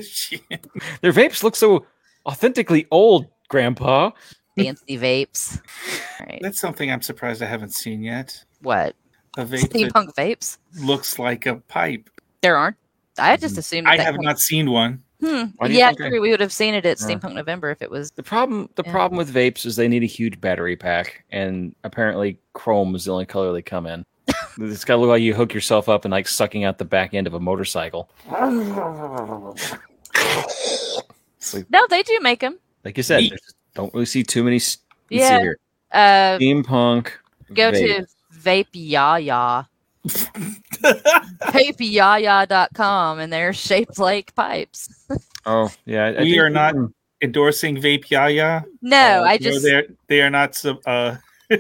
[0.03, 0.41] Shit.
[1.03, 1.85] Their vapes look so
[2.27, 4.11] authentically old, Grandpa.
[4.57, 5.61] Fancy vapes.
[6.21, 6.39] All right.
[6.43, 8.43] That's something I'm surprised I haven't seen yet.
[8.63, 8.97] What?
[9.39, 10.59] A vape that Steampunk vapes?
[10.79, 12.11] looks like a pipe.
[12.43, 12.77] There aren't.
[13.19, 13.87] I just assumed.
[13.87, 15.03] I that have not seen one.
[15.21, 15.45] Hmm.
[15.57, 16.21] Why do you Yeah, think I- true.
[16.21, 17.07] We would have seen it at Yeah.
[17.07, 18.11] Steampunk November if it was.
[18.11, 18.91] The problem, the Yeah.
[18.93, 23.13] problem with vapes is they need a huge battery pack, and apparently chrome is the
[23.13, 24.05] only color they come in.
[24.59, 27.15] It's got to look like you hook yourself up and like sucking out the back
[27.15, 28.11] end of a motorcycle.
[31.55, 32.59] Like, No, they do make them.
[32.85, 33.25] like you said,
[33.75, 34.57] don't really see too many.
[34.57, 34.79] s-
[35.11, 35.41] Yeah.
[35.41, 35.59] here.
[35.91, 37.09] Uh, Steampunk.
[37.53, 37.99] go vape.
[37.99, 38.07] to
[38.43, 39.69] Vape Yaya.
[41.53, 44.89] VapeYaya.com and they're shaped like pipes.
[45.45, 46.77] Oh yeah, I- I We are not-
[47.21, 48.63] Endorsing Vape Yaya.
[48.81, 51.17] No, Uh, I just they're they are not sub, uh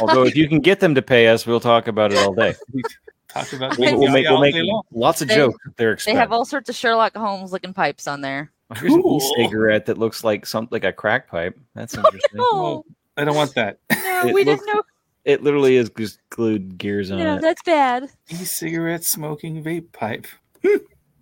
[0.00, 2.54] Although if you can get them to pay us, we'll talk about it all day.
[3.28, 4.54] talk about We'll, Vape we'll make, we'll make
[4.90, 8.06] lots of They- jokes at their they have all sorts of Sherlock Holmes looking pipes
[8.08, 8.50] on there.
[8.76, 11.58] Here's an e-cigarette that looks like something like a crack pipe.
[11.74, 12.38] That's interesting.
[12.40, 12.86] Oh
[13.18, 13.78] I don't want that.
[13.92, 14.82] no, It we looks- didn't know.
[15.24, 17.42] It literally is just glued gears on No, it.
[17.42, 18.08] that's bad.
[18.30, 20.26] E-cigarette smoking vape pipe.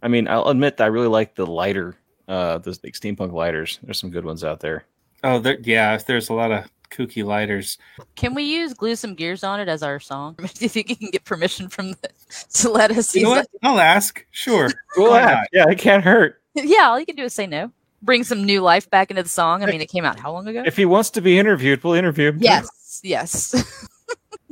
[0.02, 1.96] I mean, I'll admit that I really like the lighter,
[2.28, 3.78] uh, the like steampunk lighters.
[3.82, 4.84] There's some good ones out there.
[5.24, 5.96] Oh, there, yeah.
[5.96, 7.76] There's a lot of kooky lighters.
[8.14, 10.36] Can we use "Glue Some Gears on It" as our song?
[10.38, 12.08] Do you think you can get permission from the,
[12.54, 13.68] to let us You know use what?
[13.68, 14.24] I'll ask.
[14.30, 14.70] Sure.
[14.96, 16.40] Well, Why yeah, yeah, it can't hurt.
[16.54, 17.72] Yeah, all you can do is say no.
[18.02, 19.62] Bring some new life back into the song.
[19.64, 20.62] I mean, it came out how long ago?
[20.64, 22.38] If he wants to be interviewed, we'll interview him.
[22.40, 23.87] yes, yes,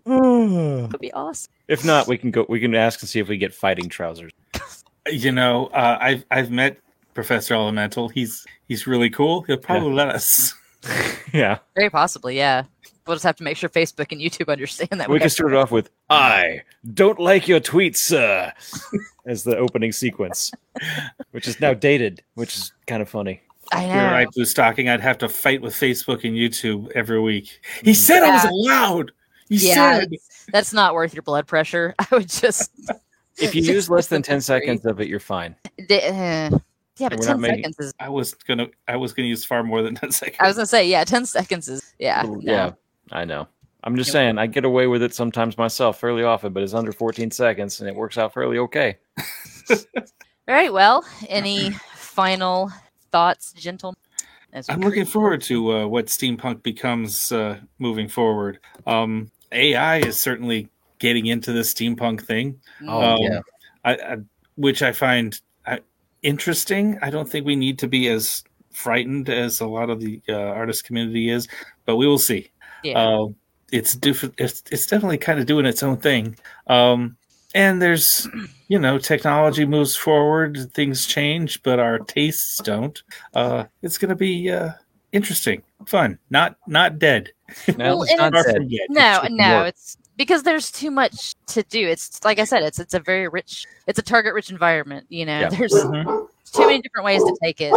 [0.06, 1.52] if would be awesome.
[1.68, 2.46] If not, we can go.
[2.48, 4.32] We can ask and see if we get fighting trousers.
[5.08, 6.78] You know, uh, I've I've met
[7.14, 8.08] Professor Elemental.
[8.08, 9.42] He's he's really cool.
[9.42, 10.52] He'll probably let us.
[11.32, 12.64] yeah, Very possibly, yeah.
[13.06, 15.08] We'll just have to make sure Facebook and YouTube understand that.
[15.08, 18.52] we can start it off with "I don't like your tweets, sir,"
[19.26, 20.50] as the opening sequence,
[21.30, 23.40] which is now dated, which is kind of funny.
[23.70, 24.10] I You're know.
[24.10, 24.88] right, Blue Stocking.
[24.88, 27.60] I'd have to fight with Facebook and YouTube every week.
[27.84, 29.12] He said I was allowed.
[29.48, 30.12] He Yeah, said.
[30.52, 31.94] That's not worth your blood pressure.
[31.98, 32.70] I would just.
[33.38, 35.54] If you just use less than ten seconds of it, you're fine.
[35.88, 36.58] The- uh,
[36.98, 37.94] yeah, but ten making- seconds is.
[38.00, 40.38] I was gonna I was gonna use far more than ten seconds.
[40.40, 41.94] I was gonna say, yeah, ten seconds is.
[41.98, 42.40] Yeah, no.
[42.40, 42.72] Yeah,
[43.12, 43.46] I know.
[43.84, 44.12] I'm just Yep.
[44.14, 47.78] saying, I get away with it sometimes myself fairly often, but it's under 14 seconds
[47.78, 48.96] and it works out fairly okay.
[49.70, 49.76] All
[50.48, 50.72] right.
[50.72, 52.72] Well, any final
[53.12, 53.96] thoughts, gentlemen?
[54.68, 58.58] I'm looking forward to uh, what steampunk becomes uh, moving forward.
[58.88, 60.68] Um, AI is certainly
[60.98, 63.40] getting into the steampunk thing, Oh, Um, yeah.
[63.84, 64.16] I, I,
[64.56, 65.78] which I find uh,
[66.22, 66.98] interesting.
[67.02, 68.42] I don't think we need to be as
[68.72, 71.48] frightened as a lot of the uh, artist community is,
[71.84, 72.50] but we will see.
[72.82, 72.98] Yeah.
[72.98, 73.26] Uh,
[73.72, 74.34] it's different.
[74.38, 76.36] It's, it's definitely kind of doing its own thing.
[76.68, 77.16] Um,
[77.54, 78.28] and there's,
[78.68, 83.02] you know, technology moves forward, things change, but our tastes don't.
[83.34, 84.70] Uh, it's going to be uh,
[85.12, 87.30] interesting, fun, not not dead.
[87.76, 88.44] No, Well, it's not dead.
[88.56, 88.86] from dead.
[88.90, 89.68] no, just no, work.
[89.68, 91.86] it's because there's too much to do.
[91.86, 95.06] It's like I said, it's it's a very rich, it's a target rich environment.
[95.08, 95.48] You know, Yeah.
[95.50, 96.28] there's Mhm.
[96.52, 97.72] too many different ways to take it.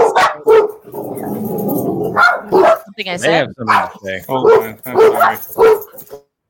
[1.75, 3.47] Something I They said.
[3.47, 4.23] have something to say.
[4.27, 5.77] Hold on, I'm sorry.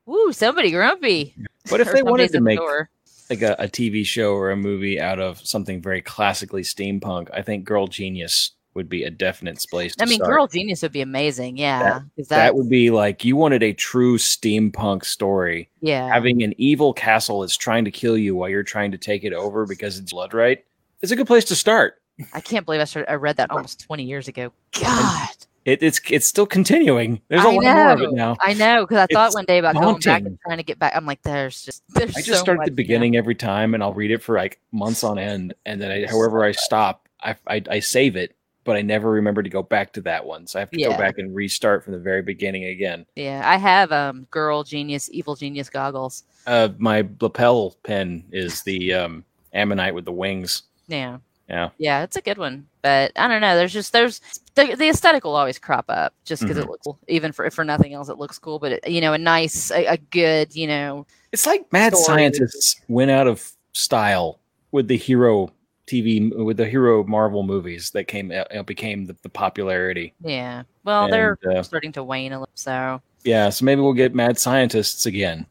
[0.06, 1.34] Woo, somebody grumpy.
[1.70, 2.90] But if they wanted to make door.
[3.28, 7.42] like a, a TV show or a movie out of something very classically steampunk, I
[7.42, 10.30] think Girl Genius would be a definite place to I mean, start.
[10.30, 11.58] Girl Genius would be amazing.
[11.58, 15.68] Yeah, that that, would be like you wanted a true steampunk story.
[15.82, 19.22] yeah, Having an evil castle that's trying to kill you while you're trying to take
[19.22, 20.64] it over because it's blood right.
[21.02, 22.00] It's a good place to start.
[22.32, 23.10] I can't believe I started.
[23.10, 24.50] I read that almost twenty years ago.
[24.80, 25.28] God,
[25.66, 27.20] It, it's it's still continuing.
[27.28, 28.36] There's a I lot more of it now.
[28.40, 30.94] I know because I thought one day about going back and trying to get back.
[30.96, 32.16] I'm like, there's just there's.
[32.16, 32.76] I just so start at the now.
[32.76, 36.06] beginning every time, and I'll read it for like months on end, and then I,
[36.06, 38.34] however I stop, I, I I save it,
[38.64, 40.96] but I never remember to go back to that one, so I have to go
[40.98, 43.06] back and restart from the very beginning again.
[43.16, 46.24] Yeah, I have um girl genius, evil genius goggles.
[46.46, 50.62] Uh, my lapel pin is the um, ammonite with the wings.
[50.88, 51.18] Yeah.
[51.48, 51.70] Yeah.
[51.78, 52.68] Yeah, it's a good one.
[52.80, 53.56] But I don't know.
[53.56, 54.20] There's just there's
[54.54, 56.62] the, the aesthetic will always crop up just because Mhm.
[56.62, 56.98] it looks cool.
[57.08, 58.58] Even for for nothing else, it looks cool.
[58.60, 62.04] But it, you know, a nice, a, a good, you know, It's like mad Story.
[62.04, 64.38] scientists went out of style
[64.70, 65.50] with the hero
[65.90, 70.14] TV with the hero Marvel movies that came uh, became the, the popularity.
[70.22, 70.62] yeah.
[70.84, 72.52] Well, they're uh, starting to wane a little.
[72.54, 75.46] So Yeah, so maybe we'll get mad scientists again.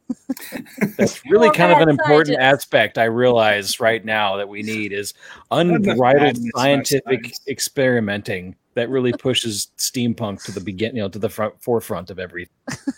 [0.97, 2.65] That's really More kind of an important scientists.
[2.65, 5.13] aspect I realize right now that we need is
[5.51, 11.29] enough unbridled scientific experimenting that really pushes steampunk to the begin, you know, to the
[11.29, 12.55] front forefront of everything.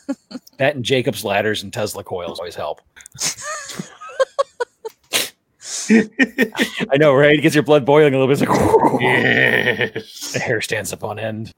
[0.58, 2.82] that and Jacob's ladders and Tesla coils always help.
[6.92, 7.38] I know, right?
[7.38, 8.42] It gets your blood boiling a little bit.
[8.42, 10.32] It's like yes.
[10.34, 11.52] the hair stands up on end.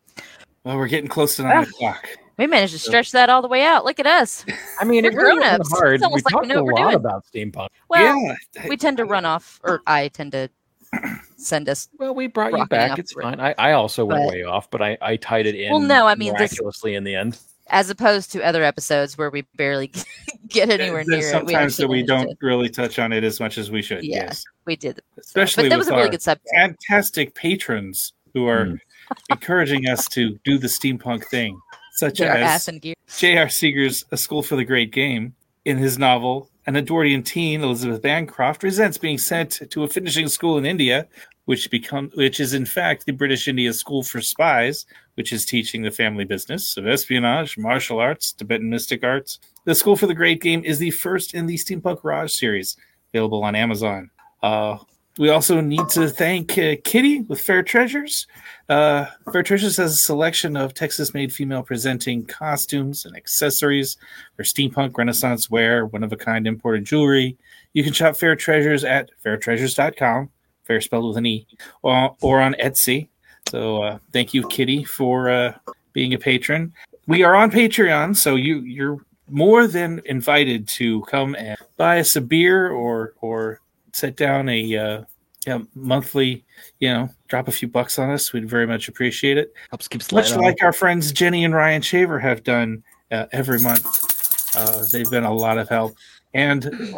[0.63, 2.07] Well, we're getting close to nine ah, o'clock.
[2.37, 3.83] we managed to stretch that all the way out.
[3.85, 4.45] Look at us.
[4.79, 5.71] I mean, it We're really grown-ups.
[5.71, 5.95] hard.
[5.95, 6.95] It's We almost like we know a what we're lot doing.
[6.95, 7.67] about steampunk.
[7.89, 10.49] Well, yeah, we tend to run off, or I tend to
[11.37, 11.89] send us.
[11.99, 12.97] Well, we brought you back.
[12.97, 13.39] It's fine.
[13.41, 16.07] I, I also went but- way off, but I, I tied it in Well, no,
[16.07, 17.37] I mean, this- miraculously in the end.
[17.67, 19.91] As opposed to other episodes where we barely
[20.47, 21.83] get anywhere There's near sometimes it.
[21.83, 24.03] that we don't managed really touch on it as much as we should.
[24.03, 24.25] Yeah.
[24.25, 26.49] Yes, We did, especially but that with was a really our good subject.
[26.53, 28.79] fantastic patrons who are Mm.
[29.29, 31.59] encouraging us to do the steampunk thing,
[31.93, 32.81] such Get our as ass in.
[33.17, 33.49] J.R.
[33.49, 35.35] Seeger's A School for the Great Game.
[35.65, 40.57] In his novel, an Edwardian teen, Elizabeth Bancroft, resents being sent to a finishing school
[40.57, 41.07] in India,
[41.45, 44.85] which become which is in fact the British India School for Spies,
[45.15, 49.39] which is teaching the family business of espionage, martial arts, Tibetan mystic arts.
[49.65, 52.75] The School for the Great Game is the first in the Steampunk Raj series,
[53.13, 54.09] available on Amazon.
[54.41, 54.77] Uh,
[55.19, 58.25] we also need to thank uh, Kitty with Fair Treasures.
[58.67, 63.95] Uh, Fair Treasures has a selection of Texas made female presenting costumes and accessories
[64.35, 67.37] for steampunk, renaissance wear, one of a kind imported jewelry.
[67.73, 70.31] You can shop Fair Treasures at fairtreasures.com,
[70.63, 71.45] fair spelled with an E,
[71.83, 73.09] or, or on Etsy.
[73.49, 75.53] So uh, thank you, Kitty, for uh,
[75.93, 76.73] being a patron.
[77.07, 82.15] We are on Patreon, so you, you're more than invited to come and buy us
[82.15, 83.59] a beer or or
[83.91, 85.03] set down a uh,
[85.45, 86.43] yeah, monthly,
[86.79, 88.33] you know, drop a few bucks on us.
[88.33, 89.53] We'd very much appreciate it.
[89.69, 90.41] Helps keep Much on.
[90.41, 94.55] like our friends Jenny and Ryan Shaver have done uh, every month.
[94.55, 95.95] Uh, they've been a lot of help.
[96.33, 96.95] And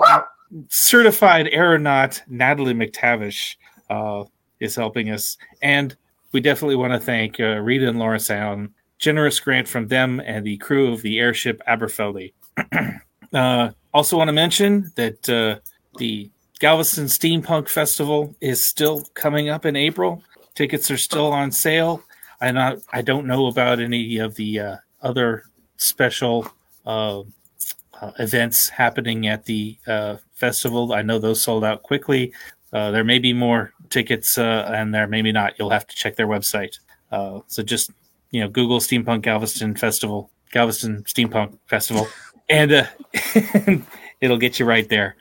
[0.69, 3.55] certified aeronaut Natalie McTavish
[3.89, 4.23] uh,
[4.59, 5.37] is helping us.
[5.61, 5.95] And
[6.35, 8.71] we definitely want to thank uh, Rita and Laura Sound.
[8.97, 12.33] Generous grant from them and the crew of the airship Aberfeldy.
[13.33, 15.61] uh, also, want to mention that uh,
[15.97, 16.29] the
[16.59, 20.21] Galveston Steampunk Festival is still coming up in April.
[20.55, 22.03] Tickets are still on sale.
[22.41, 25.45] I not I don't know about any of the uh, other
[25.77, 26.51] special
[26.85, 30.91] uh, uh, events happening at the uh, festival.
[30.91, 32.33] I know those sold out quickly.
[32.73, 35.53] Uh, there may be more tickets, uh, and there maybe not.
[35.59, 36.79] You'll have to check their website.
[37.11, 37.91] Uh, so just
[38.31, 42.07] you know, Google Steampunk Galveston Festival, Galveston Steampunk Festival,
[42.49, 42.85] and uh,
[44.21, 45.15] it'll get you right there.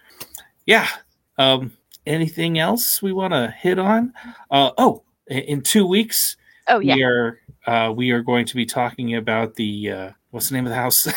[0.67, 0.89] Yeah.
[1.39, 1.73] Um,
[2.07, 4.13] anything else we want to hit on?
[4.51, 6.37] Uh, oh, in- in two weeks,
[6.69, 10.49] Oh yeah, we are uh, we are going to be talking about the uh, what's
[10.49, 11.07] the name of the house?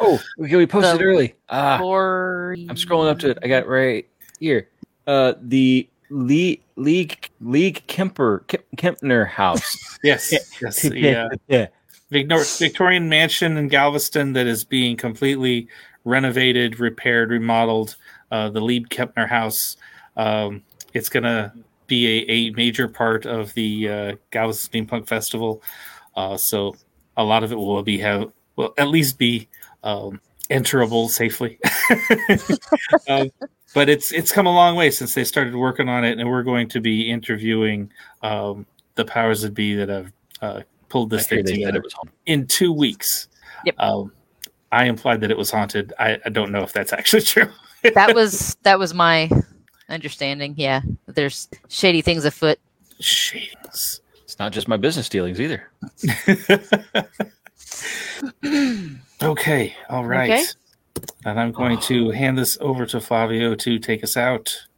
[0.00, 1.34] Oh, we, we posted The- early.
[1.48, 3.38] Ah, Or I'm scrolling up to it.
[3.42, 4.06] I got it right
[4.38, 4.68] here.
[5.08, 9.76] Uh, the Lee League League Kemper Kemp, Kempner House.
[10.04, 11.28] yes, yes, yeah.
[11.48, 11.66] yeah.
[12.10, 15.68] Victorian mansion in Galveston that is being completely
[16.04, 17.96] renovated, repaired, remodeled.
[18.30, 19.78] Uh, the Lieb Kempner House.
[20.16, 21.52] Um, it's going to
[21.86, 25.62] be a, a major part of the uh, Galveston Steampunk Festival.
[26.14, 26.76] Uh, so
[27.16, 29.48] a lot of it will be have will at least be
[29.82, 31.58] um, enterable safely.
[33.08, 33.30] um,
[33.74, 36.42] but it's it's come a long way since they started working on it, and we're
[36.42, 37.90] going to be interviewing
[38.22, 40.12] um, the powers that be that have
[40.42, 41.94] uh, pulled this hear thing together it was
[42.26, 43.28] in two weeks.
[43.64, 43.74] Yep.
[43.78, 44.12] Um,
[44.72, 45.92] I implied that it was haunted.
[45.98, 47.50] I, I don't know if that's actually true.
[47.94, 49.30] that was that was my
[49.88, 50.54] understanding.
[50.56, 52.58] Yeah, there's shady things afoot.
[53.00, 54.00] Shadings.
[54.24, 55.70] It's not just my business dealings either.
[59.22, 59.74] okay.
[59.88, 60.30] All right.
[60.30, 60.44] Okay.
[61.24, 64.68] And I'm going to hand this over to Flavio to take us out.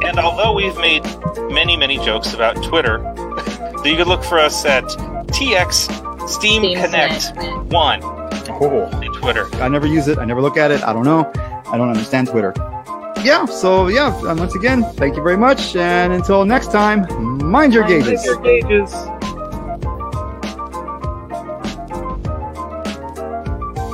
[0.00, 1.04] And although we've made
[1.50, 2.98] many, many jokes about Twitter,
[3.84, 4.84] you can look for us at
[5.28, 7.72] TX Steam Steam Connect Connect.
[7.72, 8.00] 1
[8.50, 8.88] Oh.
[9.20, 9.46] Twitter.
[9.56, 10.18] I never use it.
[10.18, 10.82] I never look at it.
[10.82, 11.30] I don't know.
[11.70, 12.52] I don't understand Twitter.
[13.22, 15.74] Yeah, so yeah, um, once again, thank you very much.
[15.76, 17.06] And until next time,
[17.44, 18.26] mind your gauges.
[18.42, 18.92] Gauges.